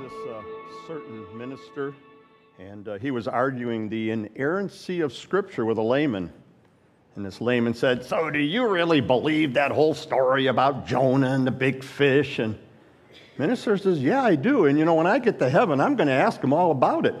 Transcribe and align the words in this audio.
this 0.00 0.12
uh, 0.28 0.42
certain 0.86 1.26
minister, 1.36 1.94
and 2.58 2.86
uh, 2.88 2.98
he 2.98 3.10
was 3.10 3.26
arguing 3.26 3.88
the 3.88 4.10
inerrancy 4.10 5.00
of 5.00 5.12
Scripture 5.12 5.64
with 5.64 5.78
a 5.78 5.82
layman. 5.82 6.32
And 7.14 7.24
this 7.24 7.40
layman 7.40 7.72
said, 7.72 8.04
So, 8.04 8.30
do 8.30 8.38
you 8.38 8.68
really 8.68 9.00
believe 9.00 9.54
that 9.54 9.70
whole 9.70 9.94
story 9.94 10.48
about 10.48 10.86
Jonah 10.86 11.30
and 11.30 11.46
the 11.46 11.50
big 11.50 11.82
fish? 11.82 12.38
And 12.38 12.58
minister 13.38 13.78
says, 13.78 14.02
Yeah, 14.02 14.22
I 14.22 14.34
do. 14.34 14.66
And 14.66 14.78
you 14.78 14.84
know, 14.84 14.94
when 14.94 15.06
I 15.06 15.18
get 15.18 15.38
to 15.38 15.48
heaven, 15.48 15.80
I'm 15.80 15.96
going 15.96 16.08
to 16.08 16.14
ask 16.14 16.42
him 16.42 16.52
all 16.52 16.70
about 16.70 17.06
it. 17.06 17.14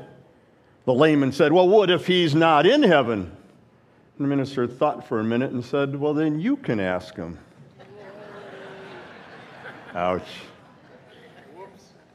The 0.84 0.92
layman 0.92 1.32
said, 1.32 1.52
Well, 1.52 1.68
what 1.68 1.88
if 1.88 2.06
he's 2.06 2.34
not 2.34 2.66
in 2.66 2.82
heaven? 2.82 3.20
And 4.18 4.24
the 4.24 4.28
minister 4.28 4.66
thought 4.66 5.08
for 5.08 5.20
a 5.20 5.24
minute 5.24 5.52
and 5.52 5.64
said, 5.64 5.96
Well, 5.96 6.12
then 6.12 6.40
you 6.40 6.56
can 6.56 6.78
ask 6.78 7.16
him. 7.16 7.38
Ouch. 9.94 10.28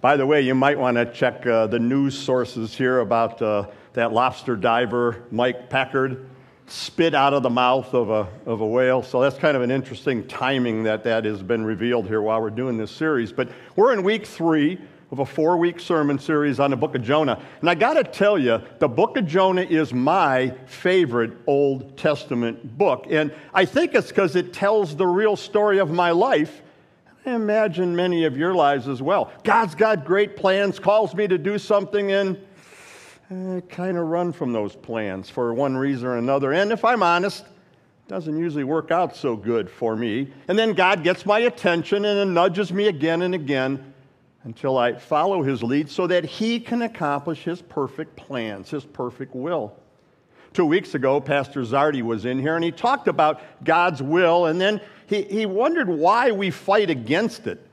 By 0.02 0.18
the 0.18 0.26
way, 0.26 0.42
you 0.42 0.56
might 0.56 0.80
want 0.80 0.98
to 0.98 1.06
check 1.06 1.46
uh, 1.46 1.68
the 1.68 1.78
news 1.78 2.18
sources 2.18 2.76
here 2.76 3.02
about 3.02 3.40
uh, 3.40 3.68
that 3.94 4.12
lobster 4.12 4.56
diver, 4.56 5.26
Mike 5.30 5.70
Packard, 5.70 6.28
spit 6.66 7.14
out 7.14 7.36
of 7.36 7.44
the 7.44 7.52
mouth 7.52 7.94
of 7.94 8.10
a, 8.10 8.28
of 8.48 8.62
a 8.62 8.66
whale. 8.66 9.04
So 9.04 9.22
that's 9.22 9.38
kind 9.38 9.56
of 9.56 9.62
an 9.62 9.70
interesting 9.70 10.28
timing 10.28 10.82
that 10.84 11.04
that 11.04 11.26
has 11.26 11.44
been 11.44 11.64
revealed 11.64 12.08
here 12.08 12.20
while 12.20 12.42
we're 12.42 12.50
doing 12.50 12.78
this 12.78 12.90
series. 12.90 13.32
But 13.32 13.50
we're 13.76 13.94
in 13.94 14.02
week 14.02 14.26
three 14.26 14.82
of 15.12 15.20
a 15.20 15.26
four 15.26 15.58
week 15.58 15.80
sermon 15.80 16.18
series 16.18 16.60
on 16.60 16.72
the 16.72 16.78
book 16.78 16.96
of 16.96 17.04
Jonah. 17.04 17.40
And 17.60 17.70
I 17.70 17.76
got 17.76 17.94
to 17.94 18.04
tell 18.04 18.40
you, 18.40 18.60
the 18.80 18.88
book 18.90 19.18
of 19.18 19.28
Jonah 19.28 19.62
is 19.62 19.94
my 19.94 20.50
favorite 20.66 21.34
Old 21.46 21.96
Testament 21.96 22.76
book. 22.76 23.06
And 23.08 23.32
I 23.54 23.66
think 23.66 23.94
it's 23.94 24.08
because 24.08 24.36
it 24.36 24.52
tells 24.52 24.96
the 24.96 25.06
real 25.06 25.36
story 25.36 25.78
of 25.78 25.92
my 25.92 26.10
life 26.10 26.64
I 27.26 27.36
imagine 27.36 27.96
many 27.96 28.26
of 28.26 28.36
your 28.36 28.56
lives 28.56 28.88
as 28.88 29.02
well. 29.02 29.32
God's 29.44 29.76
got 29.76 30.06
great 30.06 30.36
plans, 30.36 30.80
calls 30.80 31.14
me 31.14 31.28
to 31.28 31.38
do 31.38 31.60
something, 31.60 32.12
and 32.12 32.38
I 33.30 33.34
eh, 33.34 33.62
kind 33.70 33.98
of 33.98 34.08
run 34.08 34.34
from 34.34 34.54
those 34.54 34.76
plans 34.76 35.30
for 35.30 35.54
one 35.54 35.78
reason 35.78 36.08
or 36.08 36.18
another. 36.18 36.52
And 36.52 36.72
if 36.72 36.84
I'm 36.84 37.04
honest, 37.04 37.44
it 37.44 38.08
doesn't 38.08 38.38
usually 38.38 38.64
work 38.64 38.90
out 38.90 39.16
so 39.16 39.36
good 39.36 39.70
for 39.70 39.96
me. 39.96 40.34
And 40.48 40.58
then 40.58 40.74
God 40.74 41.04
gets 41.04 41.24
my 41.26 41.40
attention 41.40 42.06
and 42.06 42.34
nudges 42.34 42.74
me 42.74 42.88
again 42.88 43.22
and 43.22 43.36
again 43.36 43.94
until 44.44 44.80
I 44.80 44.94
follow 44.94 45.44
his 45.44 45.62
lead 45.62 45.92
so 45.92 46.08
that 46.08 46.26
he 46.26 46.60
can 46.60 46.82
accomplish 46.82 47.44
his 47.44 47.62
perfect 47.62 48.16
plans, 48.16 48.72
his 48.72 48.84
perfect 48.84 49.36
will. 49.36 49.76
Two 50.54 50.66
weeks 50.66 50.96
ago, 50.96 51.22
Pastor 51.22 51.62
Zardi 51.62 52.02
was 52.02 52.26
in 52.26 52.38
here 52.38 52.56
and 52.56 52.64
he 52.64 52.72
talked 52.72 53.08
about 53.08 53.42
God's 53.64 54.02
will, 54.02 54.48
and 54.48 54.60
then 54.60 54.82
he, 55.08 55.24
he 55.24 55.46
wondered 55.46 55.88
why 55.88 56.32
we 56.32 56.52
fight 56.52 56.90
against 56.90 57.48
it. 57.48 57.66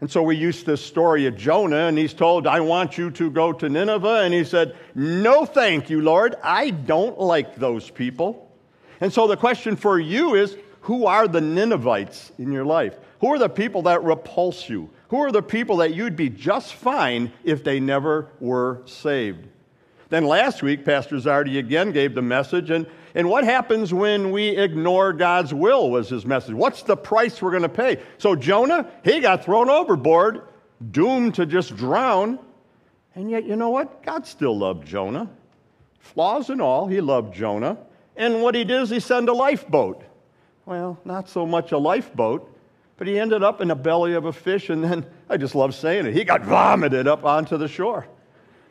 And 0.00 0.10
so 0.10 0.22
we 0.22 0.36
used 0.36 0.66
this 0.66 0.84
story 0.84 1.24
of 1.24 1.36
Jonah, 1.36 1.86
and 1.86 1.96
he's 1.96 2.12
told, 2.12 2.46
I 2.46 2.60
want 2.60 2.98
you 2.98 3.10
to 3.12 3.30
go 3.30 3.52
to 3.54 3.68
Nineveh. 3.68 4.20
And 4.24 4.34
he 4.34 4.44
said, 4.44 4.76
No, 4.94 5.46
thank 5.46 5.88
you, 5.88 6.02
Lord. 6.02 6.36
I 6.42 6.70
don't 6.70 7.18
like 7.18 7.56
those 7.56 7.88
people. 7.88 8.50
And 9.00 9.10
so 9.10 9.26
the 9.26 9.36
question 9.36 9.74
for 9.74 9.98
you 9.98 10.34
is 10.34 10.56
who 10.82 11.06
are 11.06 11.26
the 11.26 11.40
Ninevites 11.40 12.32
in 12.38 12.52
your 12.52 12.64
life? 12.64 12.98
Who 13.20 13.32
are 13.32 13.38
the 13.38 13.48
people 13.48 13.82
that 13.82 14.04
repulse 14.04 14.68
you? 14.68 14.90
Who 15.08 15.18
are 15.18 15.32
the 15.32 15.42
people 15.42 15.78
that 15.78 15.94
you'd 15.94 16.16
be 16.16 16.28
just 16.28 16.74
fine 16.74 17.32
if 17.44 17.64
they 17.64 17.80
never 17.80 18.28
were 18.38 18.82
saved? 18.84 19.48
Then 20.08 20.24
last 20.24 20.62
week, 20.62 20.84
Pastor 20.84 21.16
Zardi 21.16 21.58
again 21.58 21.90
gave 21.90 22.14
the 22.14 22.22
message, 22.22 22.70
and, 22.70 22.86
and 23.14 23.28
what 23.28 23.42
happens 23.42 23.92
when 23.92 24.30
we 24.30 24.48
ignore 24.48 25.12
God's 25.12 25.52
will 25.52 25.90
was 25.90 26.08
his 26.08 26.24
message. 26.24 26.54
What's 26.54 26.82
the 26.82 26.96
price 26.96 27.42
we're 27.42 27.50
going 27.50 27.62
to 27.64 27.68
pay? 27.68 28.00
So 28.18 28.36
Jonah, 28.36 28.88
he 29.04 29.18
got 29.18 29.44
thrown 29.44 29.68
overboard, 29.68 30.42
doomed 30.92 31.34
to 31.36 31.46
just 31.46 31.76
drown. 31.76 32.38
And 33.16 33.30
yet, 33.30 33.44
you 33.46 33.56
know 33.56 33.70
what? 33.70 34.04
God 34.04 34.26
still 34.26 34.56
loved 34.56 34.86
Jonah. 34.86 35.28
Flaws 35.98 36.50
and 36.50 36.62
all, 36.62 36.86
he 36.86 37.00
loved 37.00 37.34
Jonah. 37.34 37.76
And 38.16 38.42
what 38.42 38.54
he 38.54 38.62
did 38.62 38.82
is 38.82 38.90
he 38.90 39.00
sent 39.00 39.28
a 39.28 39.32
lifeboat. 39.32 40.04
Well, 40.66 40.98
not 41.04 41.28
so 41.28 41.46
much 41.46 41.72
a 41.72 41.78
lifeboat, 41.78 42.56
but 42.96 43.08
he 43.08 43.18
ended 43.18 43.42
up 43.42 43.60
in 43.60 43.68
the 43.68 43.74
belly 43.74 44.14
of 44.14 44.24
a 44.24 44.32
fish, 44.32 44.70
and 44.70 44.84
then, 44.84 45.06
I 45.28 45.36
just 45.36 45.54
love 45.54 45.74
saying 45.74 46.06
it, 46.06 46.14
he 46.14 46.24
got 46.24 46.42
vomited 46.42 47.08
up 47.08 47.24
onto 47.24 47.56
the 47.56 47.68
shore. 47.68 48.06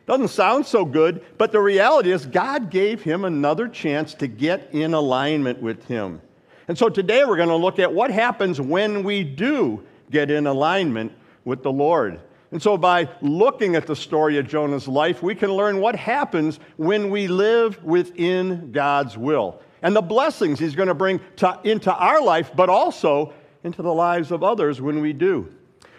Doesn't 0.06 0.28
sound 0.28 0.66
so 0.66 0.84
good, 0.84 1.24
but 1.36 1.50
the 1.50 1.60
reality 1.60 2.12
is 2.12 2.26
God 2.26 2.70
gave 2.70 3.02
him 3.02 3.24
another 3.24 3.66
chance 3.66 4.14
to 4.14 4.28
get 4.28 4.68
in 4.72 4.94
alignment 4.94 5.60
with 5.60 5.84
him. 5.86 6.20
And 6.68 6.78
so 6.78 6.88
today 6.88 7.24
we're 7.24 7.36
going 7.36 7.48
to 7.48 7.56
look 7.56 7.78
at 7.78 7.92
what 7.92 8.10
happens 8.10 8.60
when 8.60 9.02
we 9.02 9.24
do 9.24 9.82
get 10.10 10.30
in 10.30 10.46
alignment 10.46 11.12
with 11.44 11.62
the 11.62 11.72
Lord. 11.72 12.20
And 12.52 12.62
so 12.62 12.76
by 12.78 13.08
looking 13.20 13.74
at 13.74 13.86
the 13.86 13.96
story 13.96 14.38
of 14.38 14.46
Jonah's 14.46 14.86
life, 14.86 15.22
we 15.22 15.34
can 15.34 15.52
learn 15.52 15.80
what 15.80 15.96
happens 15.96 16.60
when 16.76 17.10
we 17.10 17.26
live 17.26 17.82
within 17.82 18.70
God's 18.70 19.18
will 19.18 19.60
and 19.82 19.94
the 19.94 20.02
blessings 20.02 20.58
he's 20.58 20.74
going 20.74 20.88
to 20.88 20.94
bring 20.94 21.20
to, 21.36 21.58
into 21.64 21.92
our 21.92 22.22
life, 22.22 22.50
but 22.54 22.68
also 22.68 23.32
into 23.64 23.82
the 23.82 23.92
lives 23.92 24.30
of 24.30 24.42
others 24.42 24.80
when 24.80 25.00
we 25.00 25.12
do. 25.12 25.52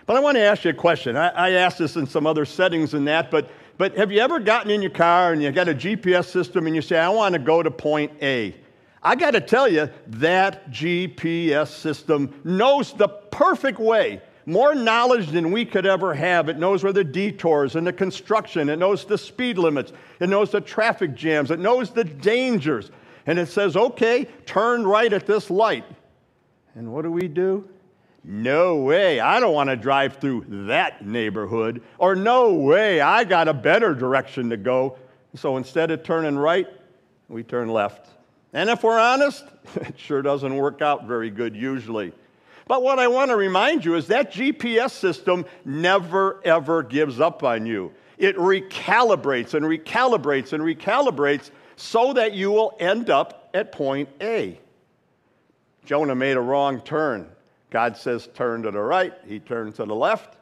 But 0.05 0.15
I 0.15 0.19
want 0.21 0.35
to 0.35 0.41
ask 0.41 0.63
you 0.63 0.71
a 0.71 0.73
question. 0.73 1.17
I, 1.17 1.27
I 1.27 1.49
asked 1.51 1.77
this 1.77 1.97
in 1.97 2.07
some 2.07 2.25
other 2.25 2.45
settings 2.45 2.91
than 2.91 3.05
that, 3.05 3.29
but 3.29 3.49
but 3.77 3.95
have 3.97 4.11
you 4.11 4.19
ever 4.19 4.39
gotten 4.39 4.71
in 4.71 4.81
your 4.81 4.91
car 4.91 5.33
and 5.33 5.41
you 5.41 5.51
got 5.51 5.67
a 5.67 5.73
GPS 5.73 6.25
system 6.25 6.65
and 6.67 6.75
you 6.75 6.81
say, 6.81 6.97
I 6.97 7.09
want 7.09 7.33
to 7.33 7.39
go 7.39 7.61
to 7.61 7.71
point 7.71 8.11
A? 8.21 8.55
I 9.03 9.15
got 9.15 9.31
to 9.31 9.41
tell 9.41 9.67
you, 9.67 9.89
that 10.07 10.71
GPS 10.71 11.67
system 11.67 12.41
knows 12.43 12.93
the 12.93 13.07
perfect 13.07 13.79
way, 13.79 14.21
more 14.45 14.73
knowledge 14.73 15.27
than 15.27 15.51
we 15.51 15.63
could 15.65 15.85
ever 15.85 16.13
have. 16.13 16.49
It 16.49 16.57
knows 16.57 16.83
where 16.83 16.93
the 16.93 17.03
detours 17.03 17.75
and 17.75 17.85
the 17.85 17.93
construction, 17.93 18.69
it 18.69 18.77
knows 18.77 19.05
the 19.05 19.17
speed 19.17 19.57
limits, 19.57 19.93
it 20.19 20.29
knows 20.29 20.51
the 20.51 20.61
traffic 20.61 21.13
jams, 21.13 21.51
it 21.51 21.59
knows 21.59 21.91
the 21.91 22.03
dangers. 22.03 22.91
And 23.27 23.37
it 23.37 23.47
says, 23.47 23.77
okay, 23.77 24.25
turn 24.45 24.87
right 24.87 25.11
at 25.11 25.27
this 25.27 25.49
light. 25.49 25.85
And 26.75 26.91
what 26.91 27.03
do 27.03 27.11
we 27.11 27.27
do? 27.27 27.69
No 28.29 28.75
way, 28.75 29.21
I 29.21 29.39
don't 29.39 29.53
want 29.53 29.69
to 29.69 29.77
drive 29.77 30.17
through 30.17 30.43
that 30.67 31.05
neighborhood. 31.05 31.81
Or 31.97 32.13
no 32.13 32.55
way, 32.55 32.99
I 32.99 33.23
got 33.23 33.47
a 33.47 33.53
better 33.53 33.95
direction 33.95 34.49
to 34.49 34.57
go. 34.57 34.97
So 35.35 35.55
instead 35.55 35.91
of 35.91 36.03
turning 36.03 36.37
right, 36.37 36.67
we 37.29 37.43
turn 37.43 37.69
left. 37.69 38.05
And 38.51 38.69
if 38.69 38.83
we're 38.83 38.99
honest, 38.99 39.45
it 39.75 39.97
sure 39.97 40.21
doesn't 40.21 40.53
work 40.57 40.81
out 40.81 41.05
very 41.05 41.29
good 41.29 41.55
usually. 41.55 42.11
But 42.67 42.83
what 42.83 42.99
I 42.99 43.07
want 43.07 43.31
to 43.31 43.37
remind 43.37 43.85
you 43.85 43.95
is 43.95 44.07
that 44.07 44.33
GPS 44.33 44.91
system 44.91 45.45
never 45.63 46.41
ever 46.43 46.83
gives 46.83 47.21
up 47.21 47.43
on 47.43 47.65
you. 47.65 47.93
It 48.17 48.35
recalibrates 48.35 49.53
and 49.53 49.65
recalibrates 49.65 50.51
and 50.51 50.61
recalibrates 50.61 51.49
so 51.77 52.11
that 52.11 52.33
you 52.33 52.51
will 52.51 52.75
end 52.77 53.09
up 53.09 53.49
at 53.53 53.71
point 53.71 54.09
A. 54.19 54.59
Jonah 55.85 56.15
made 56.15 56.35
a 56.35 56.41
wrong 56.41 56.81
turn. 56.81 57.29
God 57.69 57.97
says 57.97 58.29
turn 58.33 58.63
to 58.63 58.71
the 58.71 58.79
right, 58.79 59.13
he 59.27 59.39
turned 59.39 59.75
to 59.75 59.85
the 59.85 59.95
left, 59.95 60.37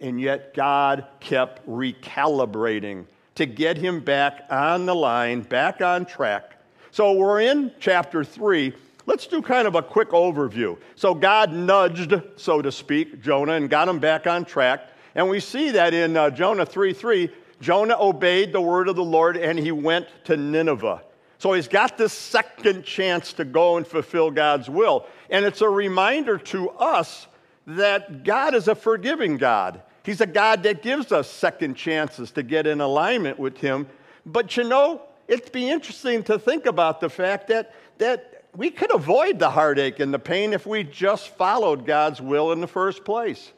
and 0.00 0.20
yet 0.20 0.54
God 0.54 1.06
kept 1.20 1.66
recalibrating 1.68 3.06
to 3.36 3.46
get 3.46 3.76
him 3.76 4.00
back 4.00 4.46
on 4.50 4.86
the 4.86 4.94
line, 4.94 5.42
back 5.42 5.80
on 5.80 6.04
track. 6.04 6.60
So 6.90 7.12
we're 7.12 7.40
in 7.40 7.72
chapter 7.80 8.22
3. 8.24 8.72
Let's 9.06 9.26
do 9.26 9.42
kind 9.42 9.66
of 9.66 9.74
a 9.74 9.82
quick 9.82 10.10
overview. 10.10 10.78
So 10.96 11.14
God 11.14 11.52
nudged, 11.52 12.14
so 12.36 12.62
to 12.62 12.72
speak, 12.72 13.22
Jonah 13.22 13.52
and 13.52 13.68
got 13.68 13.88
him 13.88 13.98
back 13.98 14.26
on 14.26 14.44
track. 14.44 14.88
And 15.14 15.28
we 15.28 15.40
see 15.40 15.70
that 15.72 15.94
in 15.94 16.16
uh, 16.16 16.30
Jonah 16.30 16.66
3 16.66 16.92
3, 16.92 17.30
Jonah 17.60 17.96
obeyed 17.98 18.52
the 18.52 18.60
word 18.60 18.88
of 18.88 18.96
the 18.96 19.04
Lord 19.04 19.36
and 19.36 19.58
he 19.58 19.72
went 19.72 20.06
to 20.24 20.36
Nineveh. 20.36 21.02
So 21.44 21.52
he's 21.52 21.68
got 21.68 21.98
this 21.98 22.14
second 22.14 22.86
chance 22.86 23.34
to 23.34 23.44
go 23.44 23.76
and 23.76 23.86
fulfill 23.86 24.30
God's 24.30 24.70
will. 24.70 25.04
And 25.28 25.44
it's 25.44 25.60
a 25.60 25.68
reminder 25.68 26.38
to 26.38 26.70
us 26.70 27.26
that 27.66 28.24
God 28.24 28.54
is 28.54 28.66
a 28.66 28.74
forgiving 28.74 29.36
God. 29.36 29.82
He's 30.04 30.22
a 30.22 30.26
God 30.26 30.62
that 30.62 30.80
gives 30.80 31.12
us 31.12 31.30
second 31.30 31.74
chances 31.74 32.30
to 32.30 32.42
get 32.42 32.66
in 32.66 32.80
alignment 32.80 33.38
with 33.38 33.58
Him. 33.58 33.86
But 34.24 34.56
you 34.56 34.64
know, 34.64 35.02
it'd 35.28 35.52
be 35.52 35.68
interesting 35.68 36.22
to 36.22 36.38
think 36.38 36.64
about 36.64 37.02
the 37.02 37.10
fact 37.10 37.48
that, 37.48 37.74
that 37.98 38.44
we 38.56 38.70
could 38.70 38.94
avoid 38.94 39.38
the 39.38 39.50
heartache 39.50 40.00
and 40.00 40.14
the 40.14 40.18
pain 40.18 40.54
if 40.54 40.64
we 40.64 40.82
just 40.82 41.28
followed 41.28 41.84
God's 41.84 42.22
will 42.22 42.52
in 42.52 42.62
the 42.62 42.66
first 42.66 43.04
place. 43.04 43.52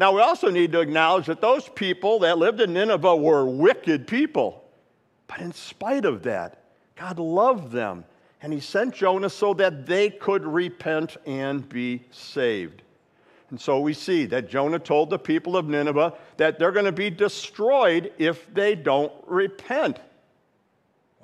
Now, 0.00 0.12
we 0.12 0.20
also 0.20 0.50
need 0.50 0.72
to 0.72 0.80
acknowledge 0.80 1.26
that 1.26 1.40
those 1.40 1.68
people 1.68 2.18
that 2.18 2.38
lived 2.38 2.60
in 2.60 2.72
Nineveh 2.72 3.14
were 3.14 3.46
wicked 3.46 4.08
people. 4.08 4.64
But 5.28 5.38
in 5.38 5.52
spite 5.52 6.04
of 6.04 6.24
that, 6.24 6.59
God 7.00 7.18
loved 7.18 7.72
them, 7.72 8.04
and 8.42 8.52
He 8.52 8.60
sent 8.60 8.94
Jonah 8.94 9.30
so 9.30 9.54
that 9.54 9.86
they 9.86 10.10
could 10.10 10.44
repent 10.44 11.16
and 11.24 11.66
be 11.66 12.04
saved. 12.10 12.82
And 13.48 13.58
so 13.58 13.80
we 13.80 13.94
see 13.94 14.26
that 14.26 14.50
Jonah 14.50 14.78
told 14.78 15.08
the 15.08 15.18
people 15.18 15.56
of 15.56 15.66
Nineveh 15.66 16.12
that 16.36 16.58
they're 16.58 16.72
going 16.72 16.84
to 16.84 16.92
be 16.92 17.08
destroyed 17.08 18.12
if 18.18 18.52
they 18.52 18.74
don't 18.74 19.12
repent. 19.26 19.98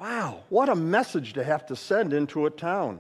Wow, 0.01 0.45
what 0.49 0.71
a 0.71 0.75
message 0.75 1.35
to 1.35 1.45
have 1.45 1.67
to 1.67 1.77
send 1.77 2.15
into 2.15 2.47
a 2.47 2.51
town. 2.51 2.99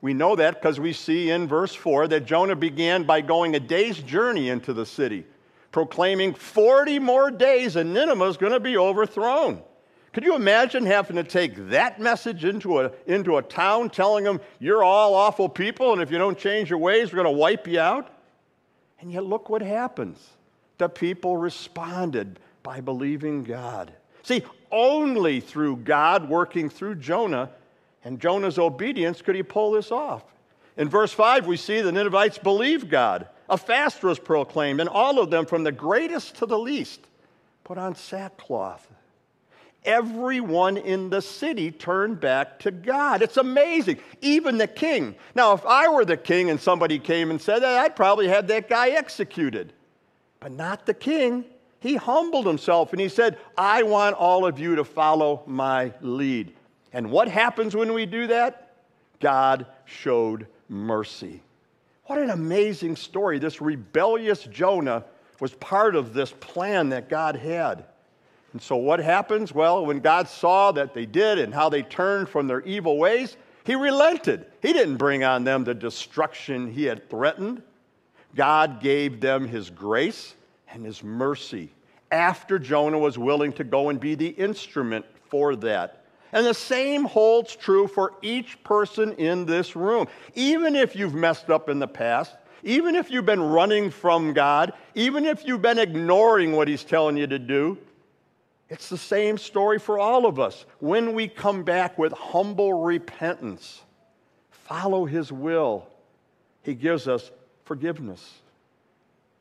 We 0.00 0.12
know 0.12 0.34
that 0.34 0.60
because 0.60 0.80
we 0.80 0.92
see 0.92 1.30
in 1.30 1.46
verse 1.46 1.74
4 1.74 2.08
that 2.08 2.26
Jonah 2.26 2.56
began 2.56 3.04
by 3.04 3.20
going 3.20 3.54
a 3.54 3.60
day's 3.60 3.98
journey 3.98 4.48
into 4.48 4.72
the 4.72 4.84
city. 4.84 5.26
proclaiming 5.72 6.34
40 6.34 6.98
more 6.98 7.30
days 7.30 7.76
and 7.76 7.94
Nineveh 7.94 8.24
is 8.24 8.36
going 8.36 8.52
to 8.52 8.60
be 8.60 8.76
overthrown. 8.76 9.62
Could 10.12 10.24
you 10.24 10.34
imagine 10.34 10.86
having 10.86 11.16
to 11.16 11.24
take 11.24 11.68
that 11.68 12.00
message 12.00 12.44
into 12.44 12.80
a, 12.80 12.90
into 13.06 13.36
a 13.36 13.42
town 13.42 13.90
telling 13.90 14.24
them, 14.24 14.40
you're 14.58 14.82
all 14.82 15.14
awful 15.14 15.48
people, 15.48 15.92
and 15.92 16.02
if 16.02 16.10
you 16.10 16.18
don't 16.18 16.36
change 16.36 16.68
your 16.68 16.80
ways, 16.80 17.12
we're 17.12 17.22
going 17.22 17.32
to 17.32 17.38
wipe 17.38 17.68
you 17.68 17.78
out? 17.78 18.12
And 19.00 19.12
yet, 19.12 19.24
look 19.24 19.48
what 19.48 19.62
happens. 19.62 20.18
The 20.78 20.88
people 20.88 21.36
responded 21.36 22.40
by 22.64 22.80
believing 22.80 23.44
God. 23.44 23.92
See, 24.24 24.42
only 24.72 25.40
through 25.40 25.76
God 25.76 26.28
working 26.28 26.68
through 26.68 26.96
Jonah 26.96 27.50
and 28.04 28.20
Jonah's 28.20 28.58
obedience 28.58 29.22
could 29.22 29.36
he 29.36 29.42
pull 29.42 29.72
this 29.72 29.92
off. 29.92 30.24
In 30.76 30.88
verse 30.88 31.12
5, 31.12 31.46
we 31.46 31.56
see 31.56 31.82
the 31.82 31.92
Ninevites 31.92 32.38
believed 32.38 32.90
God. 32.90 33.28
A 33.48 33.56
fast 33.56 34.02
was 34.02 34.18
proclaimed, 34.18 34.80
and 34.80 34.88
all 34.88 35.20
of 35.20 35.30
them, 35.30 35.46
from 35.46 35.62
the 35.62 35.72
greatest 35.72 36.36
to 36.36 36.46
the 36.46 36.58
least, 36.58 37.00
put 37.64 37.78
on 37.78 37.94
sackcloth 37.94 38.88
everyone 39.84 40.76
in 40.76 41.10
the 41.10 41.22
city 41.22 41.70
turned 41.70 42.20
back 42.20 42.58
to 42.60 42.70
God. 42.70 43.22
It's 43.22 43.36
amazing. 43.36 43.98
Even 44.20 44.58
the 44.58 44.66
king. 44.66 45.14
Now, 45.34 45.52
if 45.52 45.64
I 45.64 45.88
were 45.88 46.04
the 46.04 46.16
king 46.16 46.50
and 46.50 46.60
somebody 46.60 46.98
came 46.98 47.30
and 47.30 47.40
said 47.40 47.60
that, 47.60 47.78
I'd 47.80 47.96
probably 47.96 48.28
have 48.28 48.46
that 48.48 48.68
guy 48.68 48.90
executed. 48.90 49.72
But 50.38 50.52
not 50.52 50.86
the 50.86 50.94
king. 50.94 51.44
He 51.80 51.96
humbled 51.96 52.46
himself 52.46 52.92
and 52.92 53.00
he 53.00 53.08
said, 53.08 53.38
I 53.56 53.82
want 53.82 54.16
all 54.16 54.44
of 54.46 54.58
you 54.58 54.76
to 54.76 54.84
follow 54.84 55.42
my 55.46 55.92
lead. 56.00 56.52
And 56.92 57.10
what 57.10 57.28
happens 57.28 57.74
when 57.74 57.92
we 57.92 58.06
do 58.06 58.26
that? 58.28 58.74
God 59.20 59.66
showed 59.84 60.46
mercy. 60.68 61.42
What 62.04 62.18
an 62.18 62.30
amazing 62.30 62.96
story. 62.96 63.38
This 63.38 63.60
rebellious 63.60 64.44
Jonah 64.44 65.04
was 65.38 65.54
part 65.54 65.94
of 65.94 66.12
this 66.12 66.32
plan 66.32 66.90
that 66.90 67.08
God 67.08 67.36
had. 67.36 67.84
And 68.52 68.60
so, 68.60 68.76
what 68.76 68.98
happens? 68.98 69.52
Well, 69.54 69.86
when 69.86 70.00
God 70.00 70.28
saw 70.28 70.72
that 70.72 70.92
they 70.92 71.06
did 71.06 71.38
and 71.38 71.54
how 71.54 71.68
they 71.68 71.82
turned 71.82 72.28
from 72.28 72.46
their 72.46 72.62
evil 72.62 72.98
ways, 72.98 73.36
He 73.64 73.74
relented. 73.74 74.46
He 74.60 74.72
didn't 74.72 74.96
bring 74.96 75.22
on 75.22 75.44
them 75.44 75.64
the 75.64 75.74
destruction 75.74 76.70
He 76.72 76.84
had 76.84 77.08
threatened. 77.08 77.62
God 78.34 78.80
gave 78.80 79.20
them 79.20 79.46
His 79.46 79.70
grace 79.70 80.34
and 80.72 80.84
His 80.84 81.02
mercy 81.04 81.72
after 82.10 82.58
Jonah 82.58 82.98
was 82.98 83.18
willing 83.18 83.52
to 83.54 83.64
go 83.64 83.88
and 83.88 84.00
be 84.00 84.14
the 84.16 84.28
instrument 84.28 85.06
for 85.28 85.54
that. 85.56 86.04
And 86.32 86.46
the 86.46 86.54
same 86.54 87.04
holds 87.04 87.56
true 87.56 87.86
for 87.86 88.14
each 88.22 88.62
person 88.62 89.12
in 89.14 89.46
this 89.46 89.74
room. 89.74 90.06
Even 90.34 90.76
if 90.76 90.94
you've 90.94 91.14
messed 91.14 91.50
up 91.50 91.68
in 91.68 91.78
the 91.78 91.88
past, 91.88 92.34
even 92.62 92.94
if 92.94 93.10
you've 93.10 93.26
been 93.26 93.40
running 93.40 93.90
from 93.90 94.32
God, 94.32 94.72
even 94.94 95.24
if 95.24 95.46
you've 95.46 95.62
been 95.62 95.78
ignoring 95.78 96.52
what 96.52 96.68
He's 96.68 96.84
telling 96.84 97.16
you 97.16 97.26
to 97.26 97.38
do, 97.38 97.78
it's 98.70 98.88
the 98.88 98.96
same 98.96 99.36
story 99.36 99.80
for 99.80 99.98
all 99.98 100.26
of 100.26 100.38
us. 100.38 100.64
When 100.78 101.12
we 101.12 101.26
come 101.26 101.64
back 101.64 101.98
with 101.98 102.12
humble 102.12 102.72
repentance, 102.72 103.82
follow 104.50 105.04
His 105.04 105.32
will, 105.32 105.88
He 106.62 106.74
gives 106.74 107.08
us 107.08 107.32
forgiveness. 107.64 108.40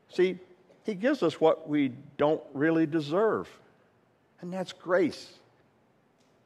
See, 0.09 0.39
He 0.83 0.95
gives 0.95 1.21
us 1.21 1.39
what 1.39 1.69
we 1.69 1.93
don't 2.17 2.41
really 2.55 2.87
deserve, 2.87 3.47
and 4.41 4.51
that's 4.51 4.73
grace. 4.73 5.31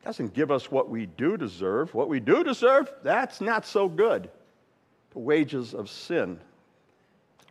Doesn't 0.04 0.34
give 0.34 0.52
us 0.52 0.70
what 0.70 0.90
we 0.90 1.06
do 1.06 1.38
deserve. 1.38 1.94
What 1.94 2.10
we 2.10 2.20
do 2.20 2.44
deserve, 2.44 2.92
that's 3.04 3.40
not 3.40 3.66
so 3.66 3.88
good. 3.88 4.30
The 5.14 5.20
wages 5.20 5.74
of 5.74 5.90
sin 5.90 6.38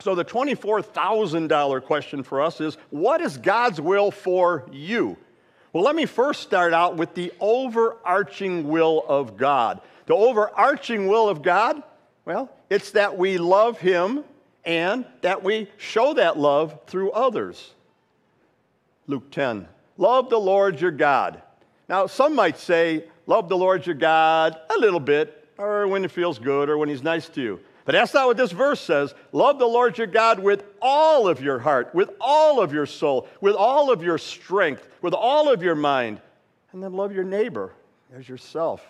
so, 0.03 0.17
the 0.17 0.25
$24,000 0.25 1.85
question 1.85 2.23
for 2.23 2.43
us 2.43 2.61
is 2.61 2.77
what 2.91 3.21
is 3.21 3.39
God's 3.39 3.81
will 3.81 4.11
for 4.11 4.69
you? 4.73 5.17
Well, 5.73 5.85
let 5.85 5.95
me 5.95 6.07
first 6.07 6.43
start 6.43 6.75
out 6.75 6.97
with 6.97 7.15
the 7.15 7.33
overarching 7.41 8.69
will 8.69 9.05
of 9.09 9.37
God. 9.37 9.81
The 10.07 10.15
overarching 10.15 11.07
will 11.07 11.29
of 11.29 11.41
God, 11.41 11.83
well, 12.25 12.51
it's 12.69 12.91
that 12.91 13.17
we 13.17 13.39
love 13.39 13.79
Him 13.79 14.25
and 14.65 15.05
that 15.21 15.43
we 15.43 15.71
show 15.79 16.15
that 16.15 16.37
love 16.37 16.79
through 16.87 17.13
others. 17.13 17.73
Luke 19.07 19.31
10 19.31 19.69
Love 19.99 20.31
the 20.31 20.41
Lord 20.41 20.81
your 20.81 20.91
God. 20.91 21.43
Now, 21.89 22.07
some 22.07 22.35
might 22.35 22.59
say, 22.59 23.05
Love 23.27 23.49
the 23.49 23.57
Lord 23.57 23.87
your 23.87 23.95
God 23.95 24.59
a 24.75 24.79
little 24.81 25.01
bit, 25.01 25.49
or 25.59 25.87
when 25.87 26.05
it 26.05 26.11
feels 26.11 26.41
good, 26.41 26.69
or 26.69 26.77
when 26.77 26.89
He's 26.89 27.05
nice 27.05 27.29
to 27.31 27.41
you. 27.41 27.61
But 27.85 27.93
that's 27.93 28.15
not 28.15 28.29
what 28.29 28.37
this 28.37 28.53
verse 28.53 28.81
says. 28.81 29.15
Love 29.33 29.59
the 29.59 29.67
Lord 29.67 29.99
your 29.99 30.07
God 30.07 30.39
with 30.39 30.65
all 30.81 31.29
of 31.29 31.43
your 31.43 31.59
heart, 31.59 31.95
with 31.95 32.11
all 32.21 32.61
of 32.61 32.73
your 32.73 32.87
soul, 32.87 33.27
with 33.41 33.57
all 33.57 33.91
of 33.93 34.03
your 34.03 34.19
strength, 34.19 34.89
with 35.01 35.15
all 35.15 35.53
of 35.53 35.63
your 35.63 35.75
mind. 35.75 36.21
And 36.73 36.83
then 36.83 36.93
love 36.93 37.13
your 37.13 37.25
neighbor 37.25 37.73
as 38.17 38.29
yourself. 38.29 38.87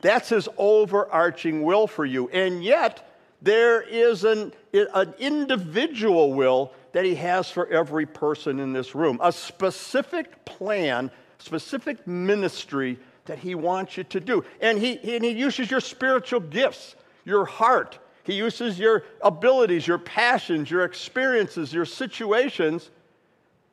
That's 0.00 0.30
his 0.30 0.48
overarching 0.56 1.62
will 1.62 1.86
for 1.86 2.04
you. 2.04 2.28
And 2.30 2.64
yet, 2.64 3.10
there 3.42 3.82
is 3.82 4.24
an, 4.24 4.52
an 4.72 5.14
individual 5.18 6.32
will 6.32 6.72
that 6.92 7.04
he 7.04 7.14
has 7.16 7.50
for 7.50 7.66
every 7.66 8.06
person 8.06 8.58
in 8.58 8.72
this 8.72 8.94
room, 8.94 9.18
a 9.22 9.32
specific 9.32 10.44
plan, 10.44 11.10
specific 11.38 12.06
ministry 12.06 12.98
that 13.26 13.38
he 13.38 13.54
wants 13.54 13.96
you 13.96 14.04
to 14.04 14.20
do. 14.20 14.44
And 14.60 14.78
he, 14.78 14.98
and 15.14 15.24
he 15.24 15.30
uses 15.30 15.70
your 15.70 15.80
spiritual 15.80 16.40
gifts, 16.40 16.96
your 17.24 17.44
heart, 17.44 17.98
he 18.24 18.34
uses 18.34 18.78
your 18.78 19.04
abilities, 19.20 19.86
your 19.86 19.98
passions, 19.98 20.70
your 20.70 20.84
experiences, 20.84 21.72
your 21.72 21.84
situations 21.84 22.90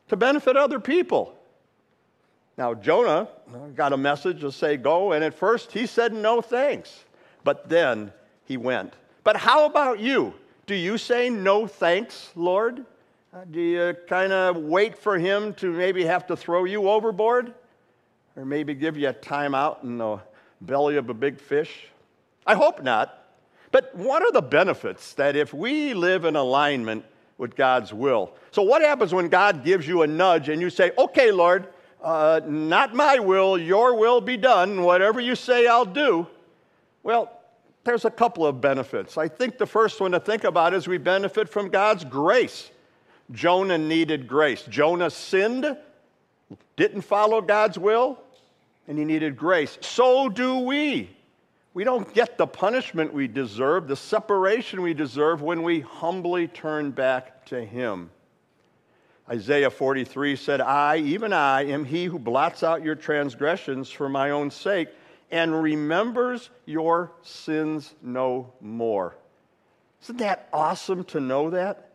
to 0.08 0.16
benefit 0.16 0.56
other 0.56 0.78
people. 0.78 1.34
Now, 2.58 2.74
Jonah 2.74 3.28
got 3.74 3.94
a 3.94 3.96
message 3.96 4.40
to 4.42 4.52
say, 4.52 4.76
go, 4.76 5.12
and 5.12 5.24
at 5.24 5.34
first 5.34 5.72
he 5.72 5.86
said 5.86 6.12
no 6.12 6.42
thanks, 6.42 7.04
but 7.44 7.68
then 7.68 8.12
he 8.44 8.58
went. 8.58 8.92
But 9.24 9.36
how 9.36 9.64
about 9.64 10.00
you? 10.00 10.34
Do 10.66 10.74
you 10.74 10.98
say 10.98 11.30
no 11.30 11.66
thanks, 11.66 12.30
Lord? 12.36 12.84
Uh, 13.34 13.44
do 13.50 13.60
you 13.60 13.96
kind 14.06 14.32
of 14.32 14.58
wait 14.58 14.98
for 14.98 15.18
him 15.18 15.54
to 15.54 15.72
maybe 15.72 16.04
have 16.04 16.26
to 16.26 16.36
throw 16.36 16.64
you 16.64 16.90
overboard? 16.90 17.54
Or 18.36 18.44
maybe 18.44 18.74
give 18.74 18.98
you 18.98 19.08
a 19.08 19.12
time 19.14 19.54
out 19.54 19.82
in 19.82 19.96
the 19.96 20.20
belly 20.60 20.96
of 20.96 21.08
a 21.08 21.14
big 21.14 21.40
fish? 21.40 21.88
I 22.46 22.54
hope 22.54 22.82
not. 22.82 23.21
But 23.72 23.94
what 23.96 24.22
are 24.22 24.30
the 24.30 24.42
benefits 24.42 25.14
that 25.14 25.34
if 25.34 25.52
we 25.52 25.94
live 25.94 26.26
in 26.26 26.36
alignment 26.36 27.04
with 27.38 27.56
God's 27.56 27.92
will? 27.92 28.32
So, 28.52 28.62
what 28.62 28.82
happens 28.82 29.12
when 29.12 29.28
God 29.28 29.64
gives 29.64 29.88
you 29.88 30.02
a 30.02 30.06
nudge 30.06 30.50
and 30.50 30.60
you 30.60 30.70
say, 30.70 30.92
Okay, 30.96 31.32
Lord, 31.32 31.68
uh, 32.02 32.40
not 32.46 32.94
my 32.94 33.18
will, 33.18 33.58
your 33.58 33.96
will 33.96 34.20
be 34.20 34.36
done. 34.36 34.82
Whatever 34.82 35.20
you 35.20 35.34
say, 35.34 35.66
I'll 35.66 35.86
do. 35.86 36.26
Well, 37.02 37.32
there's 37.84 38.04
a 38.04 38.10
couple 38.10 38.46
of 38.46 38.60
benefits. 38.60 39.16
I 39.16 39.26
think 39.26 39.58
the 39.58 39.66
first 39.66 40.00
one 40.00 40.12
to 40.12 40.20
think 40.20 40.44
about 40.44 40.74
is 40.74 40.86
we 40.86 40.98
benefit 40.98 41.48
from 41.48 41.68
God's 41.68 42.04
grace. 42.04 42.70
Jonah 43.32 43.78
needed 43.78 44.28
grace. 44.28 44.62
Jonah 44.68 45.10
sinned, 45.10 45.76
didn't 46.76 47.02
follow 47.02 47.40
God's 47.40 47.78
will, 47.78 48.18
and 48.86 48.98
he 48.98 49.04
needed 49.04 49.36
grace. 49.36 49.78
So 49.80 50.28
do 50.28 50.58
we. 50.58 51.10
We 51.74 51.84
don't 51.84 52.12
get 52.12 52.36
the 52.36 52.46
punishment 52.46 53.14
we 53.14 53.28
deserve, 53.28 53.88
the 53.88 53.96
separation 53.96 54.82
we 54.82 54.92
deserve 54.92 55.40
when 55.40 55.62
we 55.62 55.80
humbly 55.80 56.48
turn 56.48 56.90
back 56.90 57.46
to 57.46 57.64
Him. 57.64 58.10
Isaiah 59.28 59.70
43 59.70 60.36
said, 60.36 60.60
I, 60.60 60.98
even 60.98 61.32
I, 61.32 61.64
am 61.64 61.84
he 61.84 62.04
who 62.04 62.18
blots 62.18 62.62
out 62.62 62.82
your 62.82 62.94
transgressions 62.94 63.90
for 63.90 64.08
my 64.08 64.30
own 64.30 64.50
sake 64.50 64.88
and 65.30 65.62
remembers 65.62 66.50
your 66.66 67.12
sins 67.22 67.94
no 68.02 68.52
more. 68.60 69.16
Isn't 70.02 70.18
that 70.18 70.48
awesome 70.52 71.04
to 71.04 71.20
know 71.20 71.50
that? 71.50 71.92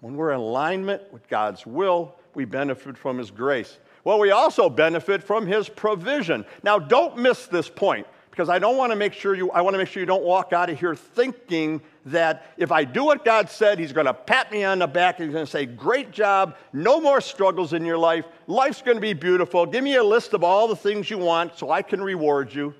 When 0.00 0.16
we're 0.16 0.32
in 0.32 0.40
alignment 0.40 1.12
with 1.12 1.28
God's 1.28 1.64
will, 1.64 2.16
we 2.34 2.44
benefit 2.44 2.98
from 2.98 3.18
His 3.18 3.30
grace. 3.30 3.78
Well, 4.02 4.18
we 4.18 4.32
also 4.32 4.68
benefit 4.68 5.22
from 5.22 5.46
His 5.46 5.68
provision. 5.68 6.44
Now, 6.64 6.80
don't 6.80 7.18
miss 7.18 7.46
this 7.46 7.68
point 7.68 8.06
because 8.32 8.48
I 8.48 8.58
don't 8.58 8.78
want 8.78 8.92
to 8.92 8.96
make 8.96 9.12
sure 9.12 9.34
you, 9.34 9.50
I 9.50 9.60
want 9.60 9.74
to 9.74 9.78
make 9.78 9.88
sure 9.88 10.00
you 10.00 10.06
don't 10.06 10.24
walk 10.24 10.54
out 10.54 10.70
of 10.70 10.80
here 10.80 10.94
thinking 10.94 11.82
that 12.06 12.46
if 12.56 12.72
I 12.72 12.82
do 12.82 13.04
what 13.04 13.26
God 13.26 13.50
said, 13.50 13.78
He's 13.78 13.92
going 13.92 14.06
to 14.06 14.14
pat 14.14 14.50
me 14.50 14.64
on 14.64 14.78
the 14.78 14.86
back 14.86 15.18
and 15.18 15.28
He's 15.28 15.34
going 15.34 15.44
to 15.44 15.50
say, 15.50 15.66
Great 15.66 16.12
job, 16.12 16.56
no 16.72 16.98
more 16.98 17.20
struggles 17.20 17.74
in 17.74 17.84
your 17.84 17.98
life, 17.98 18.24
life's 18.46 18.80
going 18.80 18.96
to 18.96 19.02
be 19.02 19.12
beautiful. 19.12 19.66
Give 19.66 19.84
me 19.84 19.96
a 19.96 20.02
list 20.02 20.32
of 20.32 20.42
all 20.42 20.66
the 20.66 20.74
things 20.74 21.10
you 21.10 21.18
want 21.18 21.58
so 21.58 21.70
I 21.70 21.82
can 21.82 22.02
reward 22.02 22.54
you. 22.54 22.72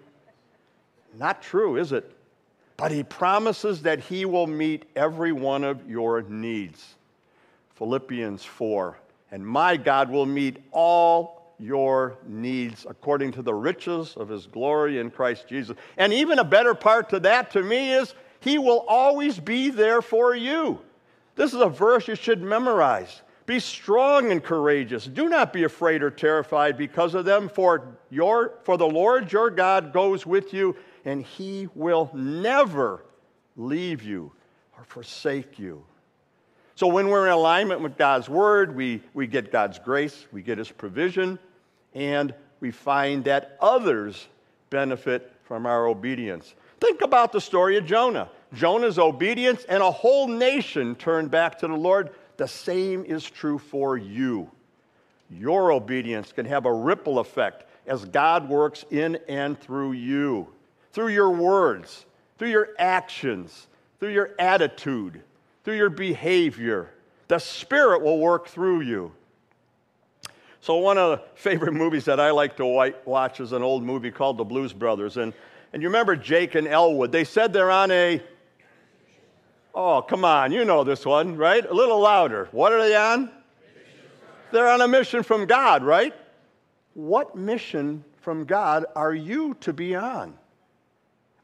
Not 1.19 1.43
true, 1.43 1.77
is 1.77 1.93
it? 1.93 2.11
But 2.79 2.91
He 2.91 3.03
promises 3.03 3.83
that 3.83 4.01
He 4.01 4.25
will 4.25 4.47
meet 4.47 4.87
every 4.97 5.33
one 5.33 5.65
of 5.65 5.87
your 5.87 6.23
needs. 6.23 6.95
Philippians 7.75 8.43
4. 8.43 8.99
And 9.31 9.47
my 9.47 9.77
God 9.77 10.09
will 10.09 10.25
meet 10.25 10.63
all 10.71 11.42
your 11.63 12.19
needs 12.27 12.85
according 12.89 13.31
to 13.31 13.41
the 13.43 13.55
riches 13.55 14.15
of 14.17 14.29
his 14.29 14.47
glory 14.47 14.99
in 14.99 15.11
Christ 15.11 15.47
Jesus. 15.49 15.77
And 15.97 16.13
even 16.13 16.41
a 16.41 16.45
better 16.45 16.75
part 16.75 17.09
to 17.11 17.21
that 17.21 17.53
to 17.53 17.63
me 17.63 17.93
is 17.93 18.15
he 18.41 18.59
will 18.59 18.85
always 18.89 19.39
be 19.39 19.71
there 19.71 20.03
for 20.03 20.35
you. 20.35 20.81
This 21.37 21.55
is 21.55 21.61
a 21.61 21.69
verse 21.69 22.09
you 22.09 22.17
should 22.17 22.43
memorize 22.43 23.23
Be 23.47 23.61
strong 23.61 24.33
and 24.33 24.43
courageous. 24.43 25.07
Do 25.07 25.29
not 25.29 25.53
be 25.53 25.63
afraid 25.63 26.03
or 26.03 26.11
terrified 26.11 26.77
because 26.77 27.15
of 27.15 27.25
them, 27.25 27.49
for, 27.49 27.97
your, 28.11 28.55
for 28.65 28.77
the 28.77 28.87
Lord 28.87 29.33
your 29.33 29.49
God 29.49 29.93
goes 29.93 30.27
with 30.27 30.53
you, 30.53 30.75
and 31.05 31.23
he 31.23 31.69
will 31.75 32.11
never 32.13 33.05
leave 33.57 34.03
you 34.03 34.33
or 34.77 34.85
forsake 34.85 35.59
you. 35.59 35.85
So, 36.75 36.89
when 36.89 37.09
we're 37.09 37.27
in 37.27 37.33
alignment 37.33 37.81
with 37.83 37.97
God's 37.97 38.29
word, 38.29 38.75
we, 38.75 39.03
we 39.15 39.29
get 39.29 39.53
God's 39.53 39.79
grace, 39.79 40.27
we 40.33 40.43
get 40.43 40.59
his 40.59 40.71
provision, 40.71 41.39
and 41.95 42.35
we 42.61 42.71
find 42.71 43.25
that 43.25 43.57
others 43.61 44.27
benefit 44.71 45.33
from 45.45 45.67
our 45.67 45.87
obedience. 45.87 46.55
Think 46.81 47.03
about 47.03 47.33
the 47.33 47.41
story 47.41 47.77
of 47.77 47.85
Jonah. 47.85 48.29
Jonah's 48.55 48.99
obedience, 48.99 49.65
and 49.69 49.83
a 49.83 49.91
whole 49.91 50.29
nation 50.29 50.95
turned 50.95 51.31
back 51.31 51.59
to 51.59 51.67
the 51.67 51.75
Lord. 51.75 52.11
The 52.37 52.49
same 52.49 53.05
is 53.05 53.25
true 53.25 53.59
for 53.59 53.97
you. 53.97 54.51
Your 55.31 55.73
obedience 55.73 56.33
can 56.33 56.45
have 56.47 56.67
a 56.67 56.73
ripple 56.73 57.19
effect 57.19 57.65
as 57.87 58.05
God 58.05 58.49
works 58.49 58.85
in 58.91 59.19
and 59.29 59.59
through 59.59 59.93
you, 59.93 60.49
through 60.93 61.09
your 61.09 61.31
words, 61.31 62.05
through 62.39 62.51
your 62.51 62.69
actions, 62.79 63.67
through 63.99 64.13
your 64.13 64.31
attitude, 64.39 65.23
through 65.65 65.77
your 65.77 65.91
behavior. 65.91 66.91
The 67.29 67.39
Spirit 67.39 68.03
will 68.03 68.19
work 68.19 68.49
through 68.49 68.83
you. 68.83 69.13
So, 70.63 70.77
one 70.77 70.97
of 70.97 71.19
the 71.19 71.25
favorite 71.35 71.73
movies 71.73 72.05
that 72.05 72.21
I 72.21 72.31
like 72.31 72.57
to 72.59 72.93
watch 73.05 73.41
is 73.41 73.51
an 73.51 73.65
old 73.65 73.83
movie 73.83 74.13
called 74.13 74.39
The 74.39 74.45
Blues 74.45 74.73
Brothers. 74.73 75.17
And, 75.17 75.33
and 75.73 75.83
you 75.83 75.89
remember 75.89 76.15
Jake 76.15 76.55
and 76.55 76.69
Elwood? 76.69 77.11
They 77.11 77.25
said 77.25 77.53
they're 77.53 77.73
on 77.73 77.91
a 77.91 78.23
Oh, 79.75 80.03
come 80.03 80.25
on, 80.25 80.53
you 80.53 80.65
know 80.65 80.85
this 80.85 81.05
one, 81.05 81.37
right? 81.37 81.69
A 81.69 81.75
little 81.75 81.99
louder. 81.99 82.49
What 82.53 82.73
are 82.73 82.81
they 82.81 82.95
on? 82.95 83.29
They're 84.53 84.69
on 84.69 84.83
a 84.83 84.87
mission 84.87 85.25
from 85.25 85.47
God, 85.47 85.83
right? 85.83 86.15
What 86.95 87.35
mission 87.35 88.05
from 88.21 88.45
God 88.45 88.85
are 88.95 89.15
you 89.15 89.55
to 89.61 89.73
be 89.73 89.97
on? 89.97 90.39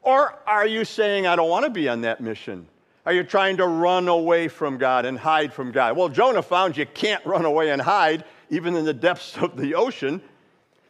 Or 0.01 0.39
are 0.47 0.67
you 0.67 0.85
saying, 0.85 1.27
I 1.27 1.35
don't 1.35 1.49
want 1.49 1.65
to 1.65 1.71
be 1.71 1.89
on 1.89 2.01
that 2.01 2.21
mission? 2.21 2.67
Are 3.05 3.11
you 3.11 3.23
trying 3.23 3.57
to 3.57 3.67
run 3.67 4.07
away 4.07 4.47
from 4.47 4.77
God 4.77 5.05
and 5.05 5.19
hide 5.19 5.51
from 5.51 5.71
God? 5.73 5.97
Well, 5.97 6.07
Jonah 6.07 6.43
found 6.43 6.77
you 6.77 6.85
can't 6.85 7.25
run 7.25 7.43
away 7.43 7.71
and 7.71 7.81
hide, 7.81 8.23
even 8.49 8.75
in 8.75 8.85
the 8.85 8.93
depths 8.93 9.37
of 9.37 9.57
the 9.57 9.75
ocean. 9.75 10.21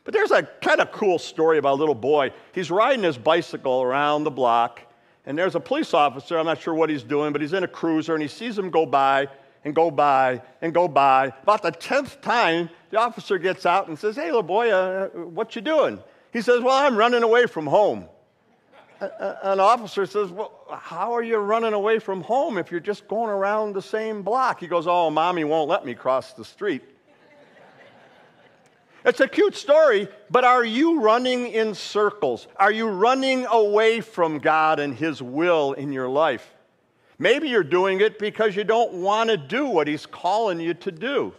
But 0.04 0.14
there's 0.14 0.32
a 0.32 0.44
kind 0.44 0.82
of 0.82 0.92
cool 0.92 1.20
story 1.20 1.58
about 1.58 1.74
a 1.74 1.80
little 1.80 1.96
boy. 1.96 2.32
He's 2.54 2.72
riding 2.72 3.04
his 3.04 3.18
bicycle 3.18 3.84
around 3.84 4.24
the 4.24 4.32
block, 4.32 4.82
and 5.26 5.38
there's 5.38 5.56
a 5.56 5.60
police 5.60 5.94
officer, 5.94 6.38
I'm 6.38 6.46
not 6.46 6.62
sure 6.62 6.74
what 6.74 6.90
he's 6.90 7.04
doing, 7.04 7.32
but 7.32 7.42
he's 7.42 7.54
in 7.54 7.64
a 7.64 7.68
cruiser 7.68 8.16
and 8.16 8.22
he 8.22 8.28
sees 8.28 8.58
him 8.58 8.72
go 8.72 8.86
by 8.86 9.28
and 9.64 9.76
go 9.76 9.92
by 9.92 10.42
and 10.62 10.74
go 10.74 10.88
by. 10.88 11.34
About 11.44 11.62
the 11.62 11.72
10th 11.72 12.22
time, 12.22 12.70
the 12.90 12.98
officer 12.98 13.38
gets 13.38 13.66
out 13.66 13.88
and 13.88 14.00
says, 14.00 14.16
Hey, 14.16 14.26
little 14.26 14.42
boy, 14.42 14.72
uh, 14.72 15.10
what 15.10 15.56
you 15.56 15.62
doing? 15.62 16.00
He 16.32 16.42
says, 16.42 16.62
Well, 16.62 16.76
I'm 16.76 16.96
running 16.96 17.24
away 17.24 17.46
from 17.46 17.68
home. 17.68 18.06
An 19.00 19.60
officer 19.60 20.06
says, 20.06 20.30
Well, 20.30 20.52
how 20.82 21.14
are 21.14 21.24
you 21.24 21.38
running 21.38 21.74
away 21.74 22.00
from 22.00 22.22
home 22.22 22.58
if 22.58 22.72
you're 22.72 22.80
just 22.80 23.08
going 23.08 23.30
around 23.30 23.74
the 23.74 23.82
same 23.82 24.24
block? 24.24 24.60
He 24.60 24.68
goes, 24.68 24.88
Oh, 24.88 25.10
mommy 25.10 25.44
won't 25.44 25.70
let 25.70 25.86
me 25.86 25.94
cross 25.94 26.34
the 26.34 26.46
street. 26.46 26.82
It's 29.10 29.22
a 29.22 29.28
cute 29.28 29.56
story, 29.56 30.08
but 30.30 30.44
are 30.44 30.64
you 30.64 31.02
running 31.02 31.48
in 31.48 31.74
circles? 31.74 32.48
Are 32.58 32.72
you 32.72 32.86
running 32.88 33.48
away 33.48 34.02
from 34.02 34.38
God 34.38 34.80
and 34.80 34.96
His 34.96 35.20
will 35.20 35.74
in 35.74 35.92
your 35.92 36.08
life? 36.08 36.54
Maybe 37.18 37.50
you're 37.50 37.64
doing 37.64 38.02
it 38.02 38.20
because 38.20 38.56
you 38.56 38.64
don't 38.64 39.02
want 39.02 39.32
to 39.32 39.36
do 39.36 39.66
what 39.66 39.88
He's 39.88 40.06
calling 40.06 40.60
you 40.60 40.76
to 40.76 40.92
do. 40.92 41.34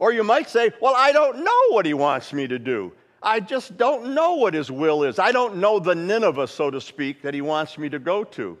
Or 0.00 0.12
you 0.12 0.24
might 0.24 0.50
say, 0.50 0.72
Well, 0.80 0.94
I 0.96 1.12
don't 1.12 1.44
know 1.44 1.68
what 1.68 1.86
He 1.86 1.94
wants 1.94 2.32
me 2.32 2.48
to 2.48 2.58
do. 2.58 2.90
I 3.22 3.38
just 3.38 3.76
don't 3.76 4.12
know 4.12 4.34
what 4.34 4.52
His 4.52 4.68
will 4.68 5.04
is. 5.04 5.20
I 5.20 5.30
don't 5.30 5.58
know 5.58 5.78
the 5.78 5.94
Nineveh, 5.94 6.48
so 6.48 6.72
to 6.72 6.80
speak, 6.80 7.22
that 7.22 7.34
He 7.34 7.40
wants 7.40 7.78
me 7.78 7.88
to 7.88 8.00
go 8.00 8.24
to. 8.24 8.58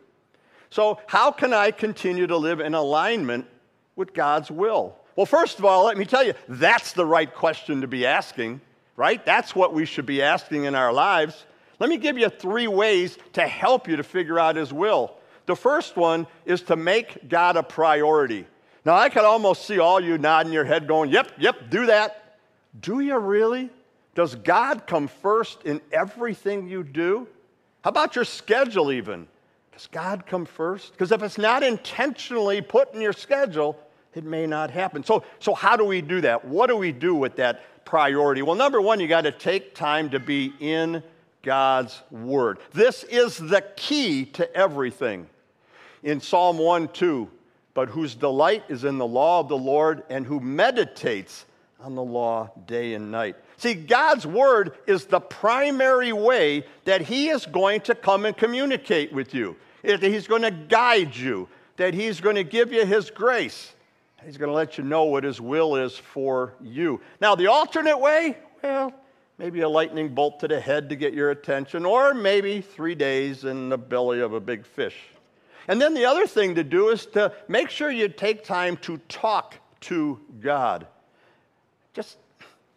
So, 0.70 1.00
how 1.08 1.32
can 1.32 1.52
I 1.52 1.72
continue 1.72 2.28
to 2.28 2.36
live 2.36 2.60
in 2.60 2.74
alignment 2.74 3.48
with 3.96 4.14
God's 4.14 4.52
will? 4.52 4.99
Well, 5.16 5.26
first 5.26 5.58
of 5.58 5.64
all, 5.64 5.84
let 5.84 5.98
me 5.98 6.04
tell 6.04 6.24
you, 6.24 6.34
that's 6.48 6.92
the 6.92 7.04
right 7.04 7.32
question 7.32 7.80
to 7.80 7.86
be 7.86 8.06
asking, 8.06 8.60
right? 8.96 9.24
That's 9.24 9.54
what 9.54 9.74
we 9.74 9.84
should 9.84 10.06
be 10.06 10.22
asking 10.22 10.64
in 10.64 10.74
our 10.74 10.92
lives. 10.92 11.46
Let 11.78 11.90
me 11.90 11.96
give 11.96 12.18
you 12.18 12.28
three 12.28 12.68
ways 12.68 13.18
to 13.32 13.46
help 13.46 13.88
you 13.88 13.96
to 13.96 14.02
figure 14.02 14.38
out 14.38 14.56
His 14.56 14.72
will. 14.72 15.14
The 15.46 15.56
first 15.56 15.96
one 15.96 16.26
is 16.44 16.62
to 16.62 16.76
make 16.76 17.28
God 17.28 17.56
a 17.56 17.62
priority. 17.62 18.46
Now, 18.84 18.94
I 18.94 19.08
can 19.08 19.24
almost 19.24 19.66
see 19.66 19.78
all 19.78 20.00
you 20.00 20.16
nodding 20.16 20.52
your 20.52 20.64
head 20.64 20.86
going, 20.86 21.10
Yep, 21.10 21.32
yep, 21.38 21.70
do 21.70 21.86
that. 21.86 22.38
Do 22.80 23.00
you 23.00 23.18
really? 23.18 23.70
Does 24.14 24.34
God 24.34 24.86
come 24.86 25.08
first 25.08 25.62
in 25.64 25.80
everything 25.92 26.68
you 26.68 26.82
do? 26.82 27.26
How 27.82 27.90
about 27.90 28.14
your 28.14 28.24
schedule, 28.24 28.92
even? 28.92 29.26
Does 29.72 29.86
God 29.86 30.26
come 30.26 30.44
first? 30.44 30.92
Because 30.92 31.12
if 31.12 31.22
it's 31.22 31.38
not 31.38 31.62
intentionally 31.62 32.60
put 32.60 32.92
in 32.94 33.00
your 33.00 33.12
schedule, 33.12 33.78
it 34.14 34.24
may 34.24 34.46
not 34.46 34.70
happen. 34.70 35.04
So, 35.04 35.24
so 35.38 35.54
how 35.54 35.76
do 35.76 35.84
we 35.84 36.00
do 36.00 36.20
that? 36.22 36.44
What 36.44 36.68
do 36.68 36.76
we 36.76 36.92
do 36.92 37.14
with 37.14 37.36
that 37.36 37.84
priority? 37.84 38.42
Well, 38.42 38.56
number 38.56 38.80
one, 38.80 39.00
you 39.00 39.08
got 39.08 39.22
to 39.22 39.32
take 39.32 39.74
time 39.74 40.10
to 40.10 40.18
be 40.18 40.52
in 40.60 41.02
God's 41.42 42.02
Word. 42.10 42.58
This 42.72 43.04
is 43.04 43.36
the 43.36 43.64
key 43.76 44.26
to 44.26 44.54
everything. 44.54 45.28
In 46.02 46.20
Psalm 46.20 46.58
1 46.58 46.88
2, 46.88 47.28
but 47.74 47.88
whose 47.88 48.14
delight 48.14 48.64
is 48.68 48.84
in 48.84 48.98
the 48.98 49.06
law 49.06 49.40
of 49.40 49.48
the 49.48 49.56
Lord 49.56 50.02
and 50.10 50.26
who 50.26 50.40
meditates 50.40 51.44
on 51.78 51.94
the 51.94 52.02
law 52.02 52.50
day 52.66 52.94
and 52.94 53.10
night. 53.10 53.36
See, 53.56 53.74
God's 53.74 54.26
Word 54.26 54.72
is 54.86 55.04
the 55.04 55.20
primary 55.20 56.12
way 56.12 56.64
that 56.84 57.02
He 57.02 57.28
is 57.28 57.46
going 57.46 57.82
to 57.82 57.94
come 57.94 58.24
and 58.24 58.36
communicate 58.36 59.12
with 59.12 59.34
you, 59.34 59.56
that 59.82 60.02
He's 60.02 60.26
going 60.26 60.42
to 60.42 60.50
guide 60.50 61.14
you, 61.14 61.48
that 61.76 61.94
He's 61.94 62.20
going 62.20 62.36
to 62.36 62.44
give 62.44 62.72
you 62.72 62.86
His 62.86 63.10
grace. 63.10 63.74
He's 64.24 64.36
going 64.36 64.48
to 64.48 64.54
let 64.54 64.78
you 64.78 64.84
know 64.84 65.04
what 65.04 65.24
His 65.24 65.40
will 65.40 65.76
is 65.76 65.96
for 65.96 66.54
you. 66.62 67.00
Now, 67.20 67.34
the 67.34 67.46
alternate 67.46 67.98
way, 67.98 68.36
well, 68.62 68.92
maybe 69.38 69.60
a 69.60 69.68
lightning 69.68 70.14
bolt 70.14 70.40
to 70.40 70.48
the 70.48 70.60
head 70.60 70.88
to 70.90 70.96
get 70.96 71.14
your 71.14 71.30
attention, 71.30 71.86
or 71.86 72.12
maybe 72.12 72.60
three 72.60 72.94
days 72.94 73.44
in 73.44 73.68
the 73.68 73.78
belly 73.78 74.20
of 74.20 74.34
a 74.34 74.40
big 74.40 74.66
fish. 74.66 74.96
And 75.68 75.80
then 75.80 75.94
the 75.94 76.04
other 76.04 76.26
thing 76.26 76.54
to 76.56 76.64
do 76.64 76.88
is 76.88 77.06
to 77.06 77.32
make 77.48 77.70
sure 77.70 77.90
you 77.90 78.08
take 78.08 78.44
time 78.44 78.76
to 78.78 78.98
talk 79.08 79.56
to 79.82 80.20
God. 80.40 80.86
Just 81.94 82.18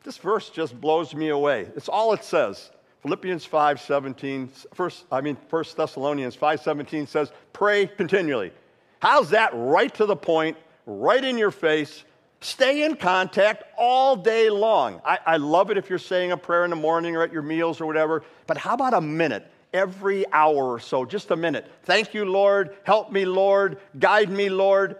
this 0.04 0.18
verse 0.18 0.50
just 0.50 0.80
blows 0.80 1.14
me 1.14 1.30
away. 1.30 1.68
It's 1.76 1.90
all 1.90 2.14
it 2.14 2.24
says. 2.24 2.72
Philippians 3.02 3.44
5 3.46 3.82
17, 3.82 4.50
first, 4.74 5.06
I 5.12 5.20
mean, 5.20 5.38
1 5.50 5.64
Thessalonians 5.76 6.36
5 6.36 6.62
17 6.62 7.08
says, 7.08 7.32
pray 7.52 7.88
continually. 7.88 8.54
How's 9.00 9.32
that 9.32 9.52
right 9.54 9.94
to 9.96 10.06
the 10.06 10.16
point? 10.16 10.56
Right 10.86 11.24
in 11.24 11.38
your 11.38 11.52
face. 11.52 12.04
Stay 12.42 12.84
in 12.84 12.98
contact 12.98 13.64
all 13.78 14.18
day 14.18 14.50
long. 14.50 15.02
I, 15.06 15.20
I 15.26 15.38
love 15.38 15.72
it 15.72 15.78
if 15.78 15.90
you're 15.90 15.98
saying 15.98 16.32
a 16.32 16.38
prayer 16.38 16.66
in 16.66 16.70
the 16.70 16.76
morning 16.76 17.16
or 17.16 17.24
at 17.24 17.32
your 17.32 17.42
meals 17.42 17.80
or 17.80 17.86
whatever, 17.86 18.24
but 18.48 18.58
how 18.58 18.74
about 18.74 18.94
a 18.94 19.02
minute? 19.02 19.50
Every 19.74 20.26
hour 20.32 20.74
or 20.74 20.80
so, 20.80 21.06
just 21.06 21.32
a 21.32 21.36
minute. 21.36 21.72
Thank 21.84 22.14
you, 22.14 22.26
Lord. 22.26 22.76
Help 22.84 23.12
me, 23.12 23.26
Lord. 23.26 23.80
Guide 23.98 24.30
me, 24.30 24.50
Lord. 24.50 24.98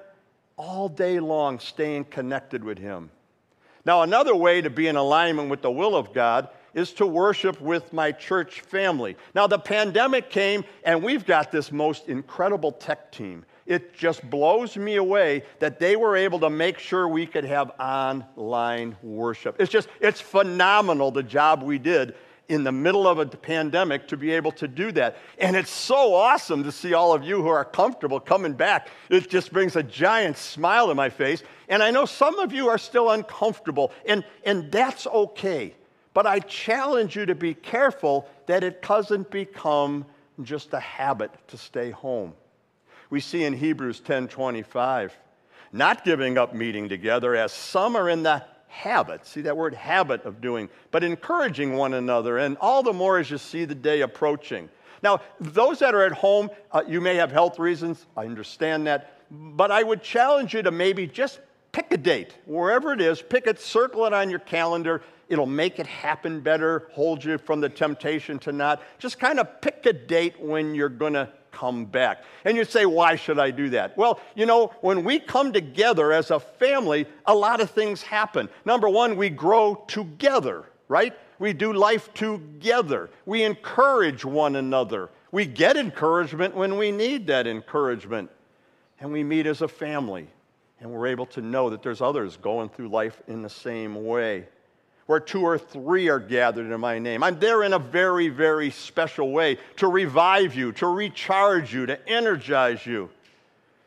All 0.58 0.88
day 0.88 1.20
long, 1.20 1.60
staying 1.60 2.06
connected 2.06 2.64
with 2.64 2.80
Him. 2.80 3.12
Now, 3.86 4.02
another 4.02 4.36
way 4.36 4.62
to 4.62 4.70
be 4.70 4.88
in 4.88 4.96
alignment 4.96 5.50
with 5.50 5.62
the 5.62 5.72
will 5.72 5.96
of 5.96 6.14
God 6.14 6.48
is 6.74 6.94
to 6.94 7.06
worship 7.06 7.62
with 7.62 7.92
my 7.94 8.12
church 8.12 8.62
family. 8.62 9.16
Now, 9.36 9.48
the 9.48 9.60
pandemic 9.60 10.30
came, 10.30 10.64
and 10.84 11.04
we've 11.04 11.26
got 11.26 11.52
this 11.52 11.72
most 11.72 12.08
incredible 12.08 12.72
tech 12.72 13.12
team. 13.12 13.46
It 13.66 13.94
just 13.94 14.30
blows 14.30 14.76
me 14.76 14.98
away 14.98 15.44
that 15.60 15.80
they 15.80 15.96
were 15.96 16.18
able 16.18 16.40
to 16.40 16.50
make 16.50 16.80
sure 16.80 17.08
we 17.08 17.26
could 17.26 17.46
have 17.46 17.72
online 17.80 18.98
worship. 19.02 19.56
It's 19.60 19.72
just, 19.72 19.88
it's 20.02 20.20
phenomenal 20.20 21.12
the 21.12 21.24
job 21.24 21.64
we 21.64 21.80
did 21.80 22.16
in 22.50 22.66
the 22.66 22.72
middle 22.72 23.08
of 23.08 23.20
a 23.20 23.26
pandemic 23.26 24.08
to 24.10 24.18
be 24.18 24.32
able 24.32 24.52
to 24.52 24.68
do 24.68 24.92
that. 24.92 25.18
And 25.38 25.56
it's 25.56 25.70
so 25.70 26.14
awesome 26.14 26.64
to 26.64 26.74
see 26.74 26.94
all 26.94 27.14
of 27.14 27.24
you 27.24 27.42
who 27.42 27.48
are 27.48 27.64
comfortable 27.64 28.20
coming 28.20 28.54
back. 28.54 28.90
It 29.10 29.30
just 29.30 29.54
brings 29.54 29.78
a 29.78 29.84
giant 29.84 30.38
smile 30.38 30.88
to 30.88 30.96
my 30.96 31.10
face. 31.10 31.42
And 31.70 31.82
I 31.82 31.92
know 31.92 32.06
some 32.06 32.40
of 32.40 32.52
you 32.52 32.68
are 32.68 32.78
still 32.78 33.12
uncomfortable, 33.12 33.94
and, 34.06 34.26
and 34.46 34.70
that's 34.72 35.08
okay. 35.08 35.74
But 36.14 36.28
I 36.28 36.40
challenge 36.40 37.16
you 37.16 37.26
to 37.26 37.36
be 37.36 37.54
careful 37.54 38.28
that 38.48 38.64
it 38.64 38.82
doesn't 38.82 39.32
become 39.32 40.06
just 40.42 40.74
a 40.74 40.80
habit 40.80 41.32
to 41.48 41.58
stay 41.58 41.92
home 41.92 42.34
we 43.14 43.20
see 43.20 43.44
in 43.44 43.54
Hebrews 43.54 44.00
10:25, 44.00 45.12
not 45.72 46.04
giving 46.04 46.36
up 46.36 46.56
meeting 46.56 46.90
together 46.90 47.36
as 47.36 47.52
some 47.52 47.96
are 47.96 48.10
in 48.10 48.24
the 48.24 48.44
habit, 48.66 49.28
see 49.28 49.42
that 49.42 49.56
word 49.56 49.76
habit 49.76 50.26
of 50.26 50.42
doing, 50.42 50.68
but 50.90 51.04
encouraging 51.04 51.78
one 51.78 51.94
another, 51.94 52.40
and 52.40 52.58
all 52.60 52.82
the 52.82 52.92
more 52.92 53.20
as 53.20 53.30
you 53.30 53.38
see 53.38 53.66
the 53.66 53.76
day 53.76 54.02
approaching. 54.02 54.68
Now, 55.04 55.22
those 55.40 55.78
that 55.78 55.94
are 55.94 56.04
at 56.04 56.14
home, 56.14 56.50
uh, 56.72 56.82
you 56.88 57.02
may 57.02 57.14
have 57.18 57.32
health 57.32 57.60
reasons, 57.60 58.04
I 58.18 58.26
understand 58.26 58.88
that, 58.88 59.22
but 59.30 59.70
I 59.70 59.84
would 59.84 60.02
challenge 60.02 60.56
you 60.56 60.64
to 60.64 60.72
maybe 60.72 61.06
just 61.06 61.40
pick 61.72 61.92
a 61.92 61.98
date, 61.98 62.36
wherever 62.48 62.94
it 62.94 63.02
is, 63.02 63.22
pick 63.22 63.46
it, 63.46 63.60
circle 63.60 64.08
it 64.08 64.14
on 64.14 64.32
your 64.32 64.40
calendar. 64.40 65.04
It'll 65.30 65.46
make 65.46 65.78
it 65.78 65.86
happen 65.86 66.42
better, 66.42 66.88
hold 66.94 67.24
you 67.24 67.38
from 67.38 67.62
the 67.62 67.70
temptation 67.70 68.40
to 68.40 68.52
not. 68.52 68.82
Just 68.98 69.20
kind 69.20 69.40
of 69.40 69.62
pick 69.62 69.86
a 69.86 69.94
date 69.94 70.40
when 70.40 70.74
you're 70.74 70.90
going 70.90 71.14
to 71.14 71.30
come 71.54 71.86
back. 71.86 72.24
And 72.44 72.58
you 72.58 72.66
say, 72.66 72.86
why 72.86 73.16
should 73.16 73.40
I 73.40 73.52
do 73.52 73.70
that? 73.70 73.98
Well, 73.98 74.20
you 74.36 74.46
know, 74.46 74.74
when 74.82 75.04
we 75.04 75.20
come 75.20 75.54
together 75.54 76.12
as 76.12 76.32
a 76.32 76.40
family, 76.40 77.06
a 77.26 77.34
lot 77.34 77.62
of 77.62 77.72
things 77.72 78.02
happen. 78.02 78.50
Number 78.66 78.90
one, 78.90 79.16
we 79.16 79.30
grow 79.30 79.76
together, 79.88 80.66
right? 80.88 81.14
We 81.40 81.54
do 81.54 81.72
life 81.72 82.14
together. 82.14 83.10
We 83.26 83.44
encourage 83.44 84.26
one 84.26 84.56
another. 84.56 85.10
We 85.32 85.46
get 85.46 85.78
encouragement 85.78 86.56
when 86.56 86.78
we 86.78 86.92
need 86.92 87.28
that 87.28 87.48
encouragement. 87.48 88.30
And 89.00 89.12
we 89.12 89.24
meet 89.24 89.46
as 89.46 89.62
a 89.62 89.68
family. 89.68 90.28
And 90.80 90.92
we're 90.92 91.08
able 91.08 91.26
to 91.28 91.42
know 91.42 91.70
that 91.70 91.82
there's 91.82 92.02
others 92.02 92.38
going 92.38 92.70
through 92.70 92.90
life 92.90 93.22
in 93.28 93.42
the 93.42 93.50
same 93.50 94.06
way 94.06 94.48
where 95.06 95.20
two 95.20 95.42
or 95.42 95.58
three 95.58 96.10
are 96.10 96.20
gathered 96.20 96.72
in 96.72 96.80
my 96.80 97.00
name. 97.00 97.24
I'm 97.24 97.40
there 97.40 97.64
in 97.64 97.74
a 97.74 97.80
very, 97.80 98.30
very 98.30 98.72
special 98.72 99.32
way 99.32 99.58
to 99.78 99.88
revive 99.88 100.56
you, 100.56 100.72
to 100.74 100.88
recharge 100.88 101.74
you, 101.74 101.86
to 101.86 102.10
energize 102.10 102.86
you. 102.86 103.10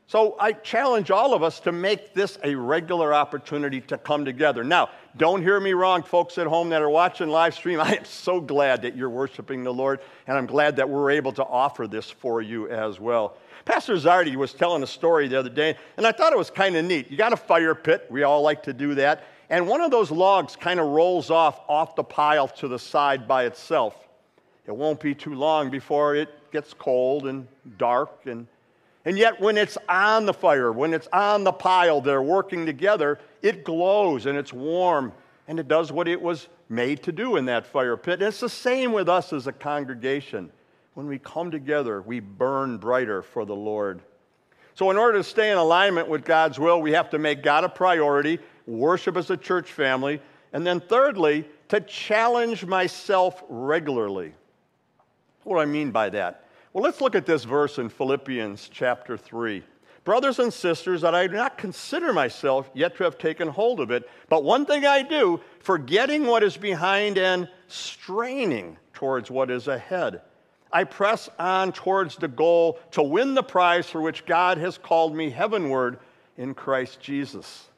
So 0.08 0.36
I 0.38 0.52
challenge 0.52 1.10
all 1.10 1.34
of 1.34 1.42
us 1.42 1.58
to 1.60 1.72
make 1.72 2.14
this 2.14 2.38
a 2.44 2.54
regular 2.54 3.12
opportunity 3.12 3.80
to 3.82 3.98
come 3.98 4.24
together. 4.24 4.62
Now, 4.62 4.90
don't 5.16 5.42
hear 5.42 5.58
me 5.58 5.72
wrong, 5.72 6.04
folks 6.04 6.38
at 6.38 6.46
home 6.46 6.68
that 6.68 6.80
are 6.80 6.90
watching 6.90 7.28
live 7.28 7.54
stream. 7.54 7.80
I 7.82 7.96
am 7.96 8.04
so 8.04 8.40
glad 8.40 8.82
that 8.82 8.96
you're 8.96 9.10
worshiping 9.10 9.64
the 9.64 9.72
Lord, 9.72 10.00
and 10.28 10.38
I'm 10.38 10.46
glad 10.46 10.76
that 10.76 10.88
we're 10.88 11.10
able 11.10 11.32
to 11.32 11.44
offer 11.44 11.88
this 11.88 12.08
for 12.08 12.40
you 12.40 12.68
as 12.68 13.00
well. 13.00 13.36
Pastor 13.64 13.94
Zardi 13.94 14.36
was 14.36 14.52
telling 14.52 14.84
a 14.84 14.86
story 14.86 15.26
the 15.26 15.40
other 15.40 15.50
day, 15.50 15.76
and 15.96 16.06
I 16.06 16.12
thought 16.12 16.32
it 16.32 16.38
was 16.38 16.50
kind 16.50 16.76
of 16.76 16.84
neat. 16.84 17.10
You 17.10 17.16
got 17.16 17.32
a 17.32 17.36
fire 17.36 17.74
pit, 17.74 18.06
we 18.08 18.22
all 18.22 18.42
like 18.42 18.62
to 18.64 18.72
do 18.72 18.94
that 18.94 19.24
and 19.48 19.66
one 19.66 19.80
of 19.80 19.90
those 19.90 20.10
logs 20.10 20.56
kind 20.56 20.80
of 20.80 20.86
rolls 20.86 21.30
off 21.30 21.60
off 21.68 21.94
the 21.94 22.04
pile 22.04 22.48
to 22.48 22.68
the 22.68 22.78
side 22.78 23.28
by 23.28 23.44
itself. 23.44 23.96
It 24.66 24.74
won't 24.74 25.00
be 25.00 25.14
too 25.14 25.34
long 25.34 25.70
before 25.70 26.16
it 26.16 26.28
gets 26.50 26.74
cold 26.74 27.26
and 27.26 27.46
dark 27.78 28.26
and 28.26 28.46
and 29.04 29.16
yet 29.16 29.40
when 29.40 29.56
it's 29.56 29.78
on 29.88 30.26
the 30.26 30.34
fire, 30.34 30.72
when 30.72 30.92
it's 30.92 31.06
on 31.12 31.44
the 31.44 31.52
pile, 31.52 32.00
they're 32.00 32.20
working 32.20 32.66
together, 32.66 33.20
it 33.40 33.62
glows 33.62 34.26
and 34.26 34.36
it's 34.36 34.52
warm 34.52 35.12
and 35.46 35.60
it 35.60 35.68
does 35.68 35.92
what 35.92 36.08
it 36.08 36.20
was 36.20 36.48
made 36.68 37.04
to 37.04 37.12
do 37.12 37.36
in 37.36 37.44
that 37.44 37.66
fire 37.66 37.96
pit. 37.96 38.14
And 38.14 38.24
it's 38.24 38.40
the 38.40 38.48
same 38.48 38.92
with 38.92 39.08
us 39.08 39.32
as 39.32 39.46
a 39.46 39.52
congregation. 39.52 40.50
When 40.94 41.06
we 41.06 41.20
come 41.20 41.52
together, 41.52 42.02
we 42.02 42.18
burn 42.18 42.78
brighter 42.78 43.22
for 43.22 43.44
the 43.44 43.54
Lord. 43.54 44.00
So, 44.74 44.90
in 44.90 44.96
order 44.96 45.18
to 45.18 45.24
stay 45.24 45.52
in 45.52 45.56
alignment 45.56 46.08
with 46.08 46.24
God's 46.24 46.58
will, 46.58 46.82
we 46.82 46.92
have 46.92 47.10
to 47.10 47.18
make 47.18 47.42
God 47.42 47.64
a 47.64 47.68
priority 47.68 48.40
worship 48.66 49.16
as 49.16 49.30
a 49.30 49.36
church 49.36 49.72
family, 49.72 50.20
and 50.52 50.66
then 50.66 50.80
thirdly, 50.80 51.44
to 51.68 51.80
challenge 51.80 52.64
myself 52.64 53.42
regularly. 53.48 54.32
What 55.44 55.56
do 55.56 55.60
I 55.60 55.66
mean 55.66 55.90
by 55.90 56.10
that? 56.10 56.48
Well, 56.72 56.84
let's 56.84 57.00
look 57.00 57.14
at 57.14 57.26
this 57.26 57.44
verse 57.44 57.78
in 57.78 57.88
Philippians 57.88 58.68
chapter 58.72 59.16
3. 59.16 59.62
Brothers 60.04 60.38
and 60.38 60.52
sisters, 60.52 61.00
that 61.00 61.14
I 61.14 61.26
do 61.26 61.34
not 61.34 61.58
consider 61.58 62.12
myself 62.12 62.70
yet 62.74 62.96
to 62.96 63.04
have 63.04 63.18
taken 63.18 63.48
hold 63.48 63.80
of 63.80 63.90
it, 63.90 64.08
but 64.28 64.44
one 64.44 64.64
thing 64.66 64.86
I 64.86 65.02
do, 65.02 65.40
forgetting 65.58 66.26
what 66.26 66.44
is 66.44 66.56
behind 66.56 67.18
and 67.18 67.48
straining 67.66 68.76
towards 68.92 69.30
what 69.30 69.50
is 69.50 69.66
ahead. 69.66 70.20
I 70.72 70.84
press 70.84 71.28
on 71.38 71.72
towards 71.72 72.16
the 72.16 72.28
goal 72.28 72.78
to 72.92 73.02
win 73.02 73.34
the 73.34 73.42
prize 73.42 73.88
for 73.88 74.00
which 74.00 74.26
God 74.26 74.58
has 74.58 74.78
called 74.78 75.14
me 75.14 75.30
heavenward 75.30 75.98
in 76.36 76.54
Christ 76.54 77.00
Jesus. 77.00 77.68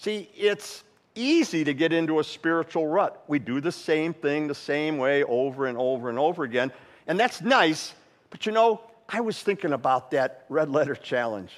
See, 0.00 0.28
it's 0.36 0.84
easy 1.14 1.64
to 1.64 1.74
get 1.74 1.92
into 1.92 2.20
a 2.20 2.24
spiritual 2.24 2.86
rut. 2.86 3.24
We 3.26 3.38
do 3.38 3.60
the 3.60 3.72
same 3.72 4.12
thing 4.12 4.46
the 4.46 4.54
same 4.54 4.98
way 4.98 5.24
over 5.24 5.66
and 5.66 5.78
over 5.78 6.10
and 6.10 6.18
over 6.18 6.44
again. 6.44 6.70
And 7.06 7.18
that's 7.18 7.40
nice, 7.40 7.94
but 8.30 8.46
you 8.46 8.52
know, 8.52 8.80
I 9.08 9.20
was 9.20 9.42
thinking 9.42 9.72
about 9.72 10.10
that 10.10 10.44
red 10.48 10.70
letter 10.70 10.94
challenge. 10.94 11.52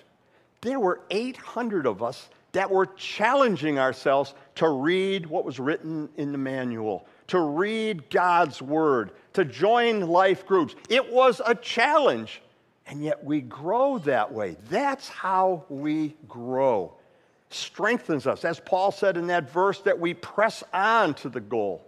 There 0.61 0.79
were 0.79 1.01
800 1.11 1.87
of 1.87 2.03
us 2.03 2.29
that 2.53 2.71
were 2.71 2.87
challenging 2.87 3.79
ourselves 3.79 4.35
to 4.57 4.69
read 4.69 5.27
what 5.27 5.45
was 5.45 5.59
written 5.59 6.09
in 6.17 6.33
the 6.33 6.39
manual, 6.39 7.07
to 7.29 7.41
read 7.41 8.09
God's 8.11 8.63
word, 8.63 9.11
to 9.35 9.45
join 9.45 10.01
life 10.01 10.47
groups. 10.47 10.75
It 10.89 11.13
was 11.13 11.41
a 11.45 11.55
challenge, 11.55 12.41
and 12.87 13.03
yet 13.03 13.25
we 13.25 13.41
grow 13.41 13.99
that 13.99 14.33
way. 14.33 14.57
That's 14.69 15.09
how 15.09 15.65
we 15.69 16.15
grow 16.29 16.98
strengthens 17.51 18.27
us, 18.27 18.45
as 18.45 18.61
Paul 18.61 18.93
said 18.93 19.17
in 19.17 19.29
that 19.29 19.51
verse, 19.51 19.81
that 19.81 19.99
we 19.99 20.15
press 20.15 20.63
on 20.73 21.15
to 21.15 21.29
the 21.29 21.41
goal. 21.41 21.85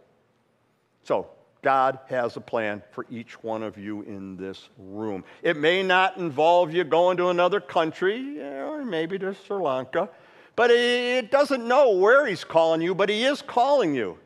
So, 1.04 1.28
God 1.62 1.98
has 2.06 2.36
a 2.36 2.40
plan 2.40 2.82
for 2.92 3.04
each 3.10 3.42
one 3.42 3.62
of 3.62 3.76
you 3.76 4.00
in 4.02 4.36
this 4.36 4.70
room. 4.78 5.24
It 5.42 5.58
may 5.58 5.82
not 5.82 6.16
involve 6.16 6.72
you 6.72 6.84
going 6.84 7.18
to 7.18 7.28
another 7.28 7.60
country, 7.60 8.40
or 8.40 8.82
maybe 8.84 9.18
to 9.18 9.34
Sri 9.34 9.58
Lanka, 9.58 10.08
but 10.56 10.70
it 10.70 11.30
doesn't 11.30 11.66
know 11.66 11.96
where 11.96 12.26
He's 12.26 12.44
calling 12.44 12.80
you, 12.80 12.94
but 12.94 13.10
He 13.10 13.24
is 13.24 13.42
calling 13.42 13.94
you. 13.94 14.16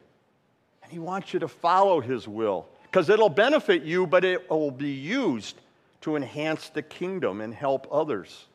And 0.83 0.93
He 0.93 1.01
wants 1.01 1.33
you 1.35 1.41
to 1.41 1.49
follow 1.49 2.01
His 2.01 2.29
will, 2.29 2.69
because 2.85 3.09
it'll 3.09 3.29
benefit 3.29 3.83
you, 3.83 4.07
but 4.07 4.25
it 4.25 4.49
will 4.49 4.71
be 4.71 4.93
used 4.93 5.57
to 6.03 6.15
enhance 6.15 6.69
the 6.69 6.83
kingdom 6.83 7.41
and 7.41 7.53
help 7.53 7.89
others. 7.91 8.47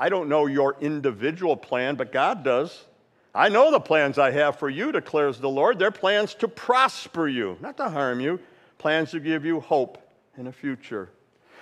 I 0.00 0.08
don't 0.08 0.30
know 0.30 0.46
your 0.46 0.76
individual 0.80 1.58
plan, 1.58 1.94
but 1.94 2.10
God 2.10 2.42
does. 2.42 2.86
I 3.34 3.50
know 3.50 3.70
the 3.70 3.80
plans 3.80 4.18
I 4.18 4.30
have 4.30 4.58
for 4.58 4.70
you, 4.70 4.92
declares 4.92 5.38
the 5.38 5.50
Lord. 5.50 5.78
They're 5.78 5.90
plans 5.90 6.32
to 6.36 6.48
prosper 6.48 7.28
you, 7.28 7.58
not 7.60 7.76
to 7.76 7.90
harm 7.90 8.18
you, 8.18 8.40
plans 8.78 9.10
to 9.10 9.20
give 9.20 9.44
you 9.44 9.60
hope 9.60 9.98
in 10.38 10.46
a 10.46 10.52
future. 10.52 11.10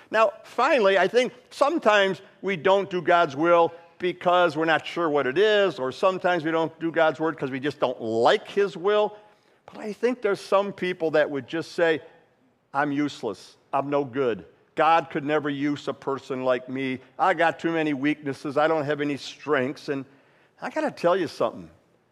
Now, 0.09 0.31
finally, 0.45 0.97
I 0.97 1.05
think 1.05 1.33
sometimes 1.49 2.21
we 2.41 2.55
don't 2.55 2.89
do 2.89 3.01
God's 3.01 3.35
will 3.35 3.73
because 3.97 4.55
we're 4.55 4.63
not 4.63 4.87
sure 4.87 5.09
what 5.09 5.27
it 5.27 5.37
is, 5.37 5.77
or 5.77 5.91
sometimes 5.91 6.45
we 6.45 6.51
don't 6.51 6.79
do 6.79 6.93
God's 6.93 7.19
word 7.19 7.35
because 7.35 7.51
we 7.51 7.59
just 7.59 7.81
don't 7.81 8.01
like 8.01 8.47
His 8.47 8.77
will. 8.77 9.17
But 9.65 9.79
I 9.79 9.91
think 9.91 10.21
there's 10.21 10.39
some 10.39 10.71
people 10.71 11.11
that 11.11 11.29
would 11.29 11.45
just 11.45 11.73
say, 11.73 12.01
I'm 12.73 12.93
useless, 12.93 13.57
I'm 13.73 13.89
no 13.89 14.05
good. 14.05 14.45
God 14.75 15.09
could 15.09 15.25
never 15.25 15.49
use 15.49 15.87
a 15.87 15.93
person 15.93 16.43
like 16.43 16.69
me. 16.69 16.99
I 17.17 17.33
got 17.33 17.59
too 17.59 17.71
many 17.71 17.93
weaknesses. 17.93 18.57
I 18.57 18.67
don't 18.67 18.85
have 18.85 19.01
any 19.01 19.17
strengths. 19.17 19.89
And 19.89 20.05
I 20.61 20.69
got 20.69 20.81
to 20.81 20.91
tell 20.91 21.17
you 21.17 21.27
something 21.27 21.69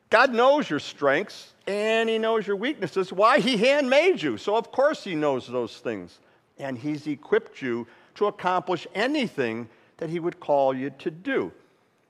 God 0.09 0.33
knows 0.33 0.69
your 0.69 0.79
strengths 0.79 1.53
and 1.65 2.09
He 2.09 2.17
knows 2.17 2.47
your 2.47 2.55
weaknesses. 2.55 3.11
Why? 3.11 3.39
He 3.39 3.57
handmade 3.57 4.21
you. 4.21 4.37
So, 4.37 4.55
of 4.55 4.71
course, 4.71 5.03
He 5.03 5.15
knows 5.15 5.47
those 5.47 5.77
things. 5.77 6.19
And 6.57 6.77
He's 6.77 7.07
equipped 7.07 7.61
you 7.61 7.87
to 8.15 8.25
accomplish 8.25 8.87
anything 8.95 9.69
that 9.97 10.09
He 10.09 10.19
would 10.19 10.39
call 10.39 10.73
you 10.73 10.89
to 10.91 11.11
do. 11.11 11.51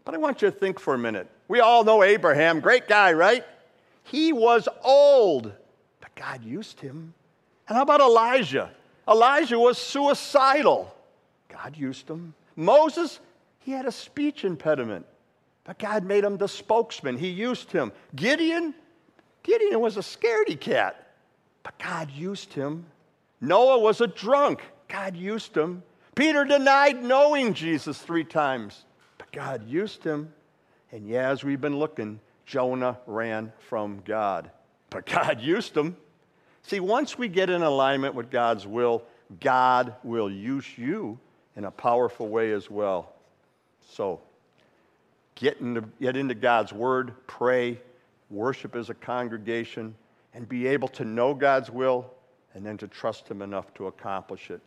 But 0.05 0.15
I 0.15 0.17
want 0.19 0.41
you 0.41 0.49
to 0.49 0.55
think 0.57 0.79
for 0.79 0.93
a 0.93 0.97
minute. 0.97 1.27
We 1.47 1.60
all 1.60 1.83
know 1.83 2.03
Abraham, 2.03 2.60
great 2.60 2.88
guy, 2.88 3.13
right? 3.13 3.43
He 4.03 4.31
was 4.31 4.69
old, 4.83 5.51
but 5.99 6.15
God 6.15 6.43
used 6.43 6.79
him. 6.79 7.13
And 7.67 7.75
how 7.75 7.83
about 7.83 7.99
Elijah? 7.99 8.71
Elijah 9.07 9.57
was 9.57 9.77
suicidal. 9.77 10.93
God 11.49 11.77
used 11.77 12.09
him. 12.09 12.33
Moses, 12.55 13.19
he 13.59 13.71
had 13.71 13.85
a 13.85 13.91
speech 13.91 14.43
impediment, 14.43 15.05
but 15.63 15.79
God 15.79 16.03
made 16.03 16.23
him 16.23 16.37
the 16.37 16.47
spokesman. 16.47 17.17
He 17.17 17.29
used 17.29 17.71
him. 17.71 17.91
Gideon, 18.15 18.73
Gideon 19.43 19.79
was 19.79 19.97
a 19.97 20.01
scaredy 20.01 20.59
cat, 20.59 21.13
but 21.63 21.77
God 21.79 22.11
used 22.11 22.53
him. 22.53 22.85
Noah 23.39 23.79
was 23.79 24.01
a 24.01 24.07
drunk. 24.07 24.61
God 24.87 25.15
used 25.15 25.55
him. 25.55 25.83
Peter 26.15 26.45
denied 26.45 27.03
knowing 27.03 27.53
Jesus 27.53 27.99
three 27.99 28.23
times, 28.23 28.85
but 29.17 29.31
God 29.31 29.67
used 29.67 30.03
him. 30.03 30.33
And 30.91 31.07
yeah, 31.07 31.29
as 31.29 31.43
we've 31.43 31.61
been 31.61 31.77
looking, 31.77 32.19
Jonah 32.45 32.97
ran 33.05 33.51
from 33.69 34.01
God, 34.05 34.49
but 34.89 35.05
God 35.05 35.41
used 35.41 35.75
him. 35.77 35.97
See, 36.67 36.82
once 36.82 37.17
we 37.17 37.30
get 37.30 37.49
in 37.49 37.63
alignment 37.63 38.13
with 38.13 38.30
God's 38.30 38.67
will, 38.67 39.01
God 39.39 39.95
will 40.03 40.30
use 40.30 40.77
you 40.77 41.17
in 41.56 41.63
a 41.63 41.71
powerful 41.71 42.27
way 42.27 42.51
as 42.51 42.69
well. 42.69 43.13
So, 43.89 44.19
get 45.36 45.62
into, 45.62 45.86
get 46.01 46.17
into 46.17 46.36
God's 46.36 46.73
Word, 46.73 47.13
pray, 47.25 47.80
worship 48.30 48.75
as 48.75 48.89
a 48.89 48.93
congregation, 48.93 49.95
and 50.34 50.47
be 50.49 50.67
able 50.67 50.89
to 50.89 51.06
know 51.06 51.34
God's 51.34 51.69
will 51.69 52.12
and 52.53 52.65
then 52.65 52.77
to 52.80 52.88
trust 52.89 53.30
Him 53.30 53.41
enough 53.41 53.73
to 53.75 53.88
accomplish 53.88 54.51
it. 54.51 54.60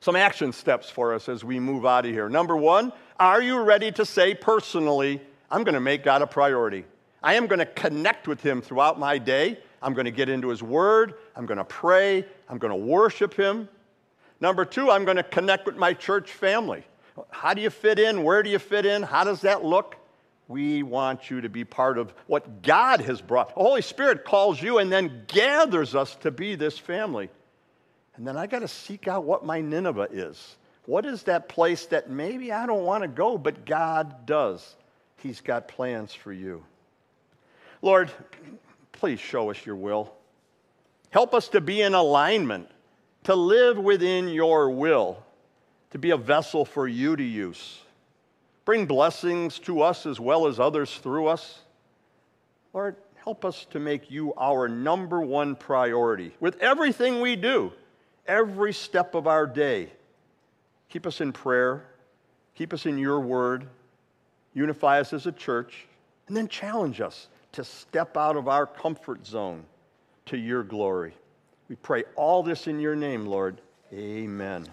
Some 0.00 0.16
action 0.16 0.52
steps 0.52 0.90
for 0.90 1.14
us 1.14 1.28
as 1.28 1.44
we 1.44 1.60
move 1.60 1.86
out 1.86 2.06
of 2.06 2.10
here. 2.10 2.28
Number 2.28 2.56
one, 2.56 2.92
are 3.20 3.40
you 3.40 3.60
ready 3.60 3.92
to 3.92 4.04
say 4.04 4.34
personally, 4.34 5.22
I'm 5.48 5.62
going 5.62 5.74
to 5.74 5.80
make 5.80 6.02
God 6.02 6.22
a 6.22 6.26
priority? 6.26 6.86
I 7.22 7.34
am 7.34 7.46
going 7.46 7.60
to 7.60 7.66
connect 7.66 8.26
with 8.26 8.40
Him 8.40 8.60
throughout 8.60 8.98
my 8.98 9.16
day. 9.18 9.60
I'm 9.82 9.94
going 9.94 10.04
to 10.04 10.10
get 10.10 10.28
into 10.28 10.48
His 10.48 10.62
Word. 10.62 11.14
I'm 11.36 11.46
going 11.46 11.58
to 11.58 11.64
pray. 11.64 12.24
I'm 12.48 12.58
going 12.58 12.70
to 12.70 12.76
worship 12.76 13.34
Him. 13.34 13.68
Number 14.40 14.64
two, 14.64 14.90
I'm 14.90 15.04
going 15.04 15.16
to 15.16 15.22
connect 15.22 15.66
with 15.66 15.76
my 15.76 15.94
church 15.94 16.30
family. 16.30 16.84
How 17.30 17.54
do 17.54 17.60
you 17.60 17.70
fit 17.70 17.98
in? 17.98 18.22
Where 18.22 18.42
do 18.42 18.50
you 18.50 18.58
fit 18.58 18.86
in? 18.86 19.02
How 19.02 19.24
does 19.24 19.42
that 19.42 19.64
look? 19.64 19.96
We 20.48 20.82
want 20.82 21.30
you 21.30 21.40
to 21.40 21.48
be 21.48 21.64
part 21.64 21.98
of 21.98 22.12
what 22.26 22.62
God 22.62 23.00
has 23.00 23.20
brought. 23.20 23.54
The 23.54 23.62
Holy 23.62 23.82
Spirit 23.82 24.24
calls 24.24 24.60
you 24.60 24.78
and 24.78 24.90
then 24.90 25.24
gathers 25.28 25.94
us 25.94 26.16
to 26.16 26.30
be 26.30 26.56
this 26.56 26.78
family. 26.78 27.30
And 28.16 28.26
then 28.26 28.36
I 28.36 28.46
got 28.46 28.60
to 28.60 28.68
seek 28.68 29.08
out 29.08 29.24
what 29.24 29.44
my 29.44 29.60
Nineveh 29.60 30.08
is. 30.12 30.56
What 30.86 31.06
is 31.06 31.22
that 31.24 31.48
place 31.48 31.86
that 31.86 32.10
maybe 32.10 32.52
I 32.52 32.66
don't 32.66 32.84
want 32.84 33.02
to 33.02 33.08
go, 33.08 33.38
but 33.38 33.64
God 33.64 34.26
does? 34.26 34.74
He's 35.18 35.40
got 35.40 35.68
plans 35.68 36.12
for 36.12 36.32
you. 36.32 36.64
Lord, 37.80 38.10
please 39.02 39.18
show 39.18 39.50
us 39.50 39.66
your 39.66 39.74
will. 39.74 40.14
Help 41.10 41.34
us 41.34 41.48
to 41.48 41.60
be 41.60 41.82
in 41.82 41.92
alignment, 41.92 42.70
to 43.24 43.34
live 43.34 43.76
within 43.76 44.28
your 44.28 44.70
will, 44.70 45.20
to 45.90 45.98
be 45.98 46.10
a 46.10 46.16
vessel 46.16 46.64
for 46.64 46.86
you 46.86 47.16
to 47.16 47.22
use. 47.24 47.80
Bring 48.64 48.86
blessings 48.86 49.58
to 49.58 49.82
us 49.82 50.06
as 50.06 50.20
well 50.20 50.46
as 50.46 50.60
others 50.60 50.98
through 50.98 51.26
us. 51.26 51.58
Lord, 52.72 52.94
help 53.16 53.44
us 53.44 53.66
to 53.72 53.80
make 53.80 54.08
you 54.08 54.34
our 54.38 54.68
number 54.68 55.20
one 55.20 55.56
priority 55.56 56.32
with 56.38 56.60
everything 56.60 57.20
we 57.20 57.34
do, 57.34 57.72
every 58.28 58.72
step 58.72 59.16
of 59.16 59.26
our 59.26 59.48
day. 59.48 59.90
Keep 60.90 61.08
us 61.08 61.20
in 61.20 61.32
prayer, 61.32 61.84
keep 62.54 62.72
us 62.72 62.86
in 62.86 62.98
your 62.98 63.18
word, 63.18 63.66
unify 64.54 65.00
us 65.00 65.12
as 65.12 65.26
a 65.26 65.32
church, 65.32 65.88
and 66.28 66.36
then 66.36 66.46
challenge 66.46 67.00
us 67.00 67.26
to 67.52 67.64
step 67.64 68.16
out 68.16 68.36
of 68.36 68.48
our 68.48 68.66
comfort 68.66 69.26
zone 69.26 69.64
to 70.26 70.36
your 70.36 70.62
glory. 70.62 71.14
We 71.68 71.76
pray 71.76 72.04
all 72.16 72.42
this 72.42 72.66
in 72.66 72.80
your 72.80 72.96
name, 72.96 73.26
Lord. 73.26 73.60
Amen. 73.92 74.66